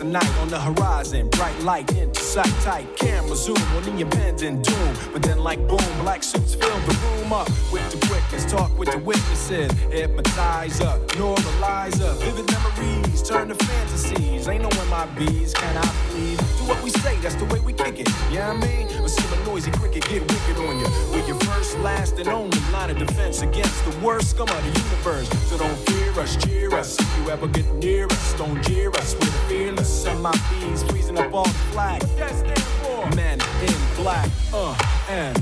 The 0.00 0.06
night 0.06 0.38
on 0.38 0.48
the 0.48 0.58
horizon, 0.58 1.28
bright 1.28 1.58
light 1.60 1.94
into 1.94 2.22
sight 2.22 2.54
tight. 2.62 2.86
Camera 2.96 3.36
zoom 3.36 3.60
on 3.76 3.82
the 3.82 4.00
impending 4.00 4.62
doom. 4.62 4.96
But 5.12 5.22
then, 5.22 5.40
like 5.40 5.58
boom, 5.68 5.84
black 6.00 6.22
suits 6.22 6.54
fill 6.54 6.80
the 6.80 6.94
room 7.04 7.32
up 7.34 7.48
with 7.70 7.84
the 7.92 8.06
quickness. 8.06 8.50
Talk 8.50 8.76
with 8.78 8.90
the 8.90 8.98
witnesses, 8.98 9.70
hypnotize 9.92 10.80
up, 10.80 11.06
normalize 11.08 12.00
up. 12.00 12.16
Vivid 12.22 12.50
memories 12.50 13.22
turn 13.22 13.48
to 13.48 13.54
fantasies. 13.54 14.48
Ain't 14.48 14.62
no 14.62 14.70
MIBs, 14.70 15.54
can 15.54 15.76
I 15.76 15.86
please? 16.08 16.38
Do 16.38 16.64
what 16.64 16.82
we 16.82 16.90
say, 16.90 17.16
that's 17.18 17.34
the 17.34 17.44
way 17.46 17.60
we 17.60 17.74
kick 17.74 18.00
it. 18.00 18.08
Yeah, 18.32 18.50
I 18.50 18.56
mean, 18.56 18.88
or 19.02 19.08
see 19.08 19.26
a 19.34 19.44
noisy 19.44 19.70
cricket 19.72 20.08
get 20.08 20.22
wicked 20.22 20.56
on 20.56 20.78
you. 20.78 20.86
We're 21.12 21.26
your 21.26 21.38
first, 21.40 21.78
last, 21.80 22.18
and 22.18 22.28
only 22.28 22.58
line 22.72 22.90
of 22.90 22.98
defense 22.98 23.42
against 23.42 23.84
the 23.84 23.94
worst 23.98 24.30
scum 24.30 24.48
of 24.48 24.62
the 24.64 24.80
universe. 24.80 25.28
So 25.50 25.58
don't 25.58 25.78
fear 26.14 26.22
us, 26.22 26.36
cheer 26.36 26.74
us. 26.74 26.98
If 26.98 27.18
you 27.18 27.30
ever 27.30 27.46
get 27.48 27.66
near 27.74 28.06
us, 28.06 28.34
don't 28.34 28.62
jeer 28.64 28.90
us. 28.90 29.14
We're 29.14 29.48
fearless. 29.48 30.04
MIBs 30.06 30.90
freezing 30.90 31.18
up 31.18 31.32
all 31.32 31.44
the 31.44 31.50
flag. 31.72 32.02
What 32.02 32.18
that 32.18 32.34
stand 32.34 32.62
for? 32.82 33.16
Men 33.16 33.40
in 33.62 34.02
black. 34.02 34.28
Uh, 34.52 34.76
and. 35.08 35.36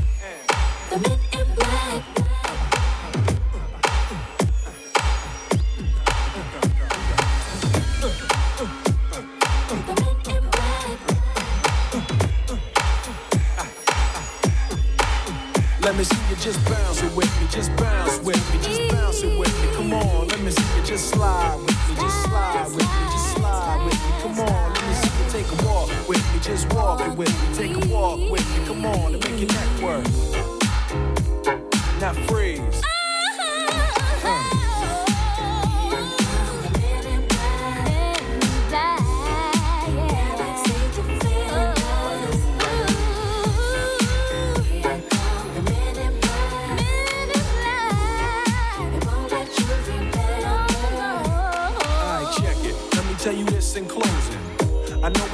The 0.91 0.99
men 0.99 1.19
in 1.41 1.55
black. 1.55 2.05
Let 15.81 15.97
me 15.97 16.05
see 16.05 16.17
you 16.29 16.37
just 16.37 16.63
bounce 16.69 17.03
it 17.03 17.17
with 17.17 17.41
me, 17.41 17.47
just 17.51 17.75
bounce 17.77 18.19
with 18.19 18.55
me, 18.55 18.63
just 18.63 18.93
bounce 18.93 19.23
it 19.23 19.39
with 19.39 19.63
me. 19.63 19.78
Come 19.89 20.03
on, 20.03 20.29
let 20.29 20.41
me 20.43 20.51
see 20.51 20.77
you 20.77 20.85
just 20.85 21.09
slide 21.09 21.57
with 21.57 21.89
me, 21.89 21.95
just 21.95 22.23
slide 22.25 22.67
with 22.67 22.77
me, 22.77 23.05
just 23.11 23.37
slide 23.37 23.85
with 23.87 23.95
me. 23.95 24.01
Come 24.21 24.39
on, 24.41 24.75
let 24.75 24.87
me 24.87 24.93
see 24.93 25.09
you 25.09 25.31
take 25.31 25.61
a 25.61 25.67
walk 25.67 25.89
with 26.07 26.35
me, 26.35 26.41
just 26.41 26.71
walk 26.75 27.01
it 27.01 27.17
with 27.17 27.31
me, 27.31 27.55
take 27.55 27.75
a 27.75 27.89
walk 27.89 28.31
with 28.31 28.47
me. 28.59 28.67
Come 28.67 28.85
on, 28.85 29.15
and 29.15 29.25
make 29.25 29.41
your 29.41 29.49
neck 29.49 29.83
work. 29.83 30.05
Now 32.03 32.13
freeze. 32.27 32.88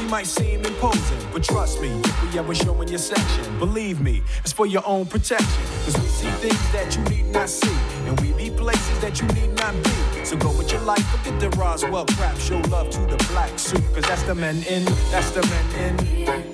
We 0.04 0.10
might 0.10 0.26
seem 0.26 0.62
imposing, 0.66 1.18
but 1.32 1.42
trust 1.42 1.80
me, 1.80 1.88
we 2.22 2.38
ever 2.38 2.54
show 2.54 2.78
in 2.82 2.88
your 2.88 2.98
section, 2.98 3.58
believe 3.58 4.02
me, 4.02 4.22
it's 4.40 4.52
for 4.52 4.66
your 4.66 4.82
own 4.86 5.06
protection. 5.06 5.64
Cause 5.86 5.96
we 5.98 6.06
see 6.06 6.30
things 6.46 6.72
that 6.72 6.94
you 6.94 7.02
need 7.04 7.32
not 7.32 7.48
see, 7.48 7.74
and 8.06 8.20
we 8.20 8.32
be 8.34 8.54
places 8.54 9.00
that 9.00 9.18
you 9.22 9.26
need 9.28 9.54
not 9.54 9.72
be. 9.82 10.24
So 10.26 10.36
go 10.36 10.50
with 10.58 10.70
your 10.70 10.82
life, 10.82 11.02
forget 11.06 11.40
the 11.40 11.48
Roswell 11.56 12.04
crap, 12.04 12.36
show 12.36 12.58
love 12.68 12.90
to 12.90 13.00
the 13.00 13.16
black 13.30 13.58
suit, 13.58 13.82
cause 13.94 14.04
that's 14.04 14.24
the 14.24 14.34
men 14.34 14.62
in, 14.64 14.84
that's 15.10 15.30
the 15.30 15.40
men 15.40 15.98
in. 15.98 16.53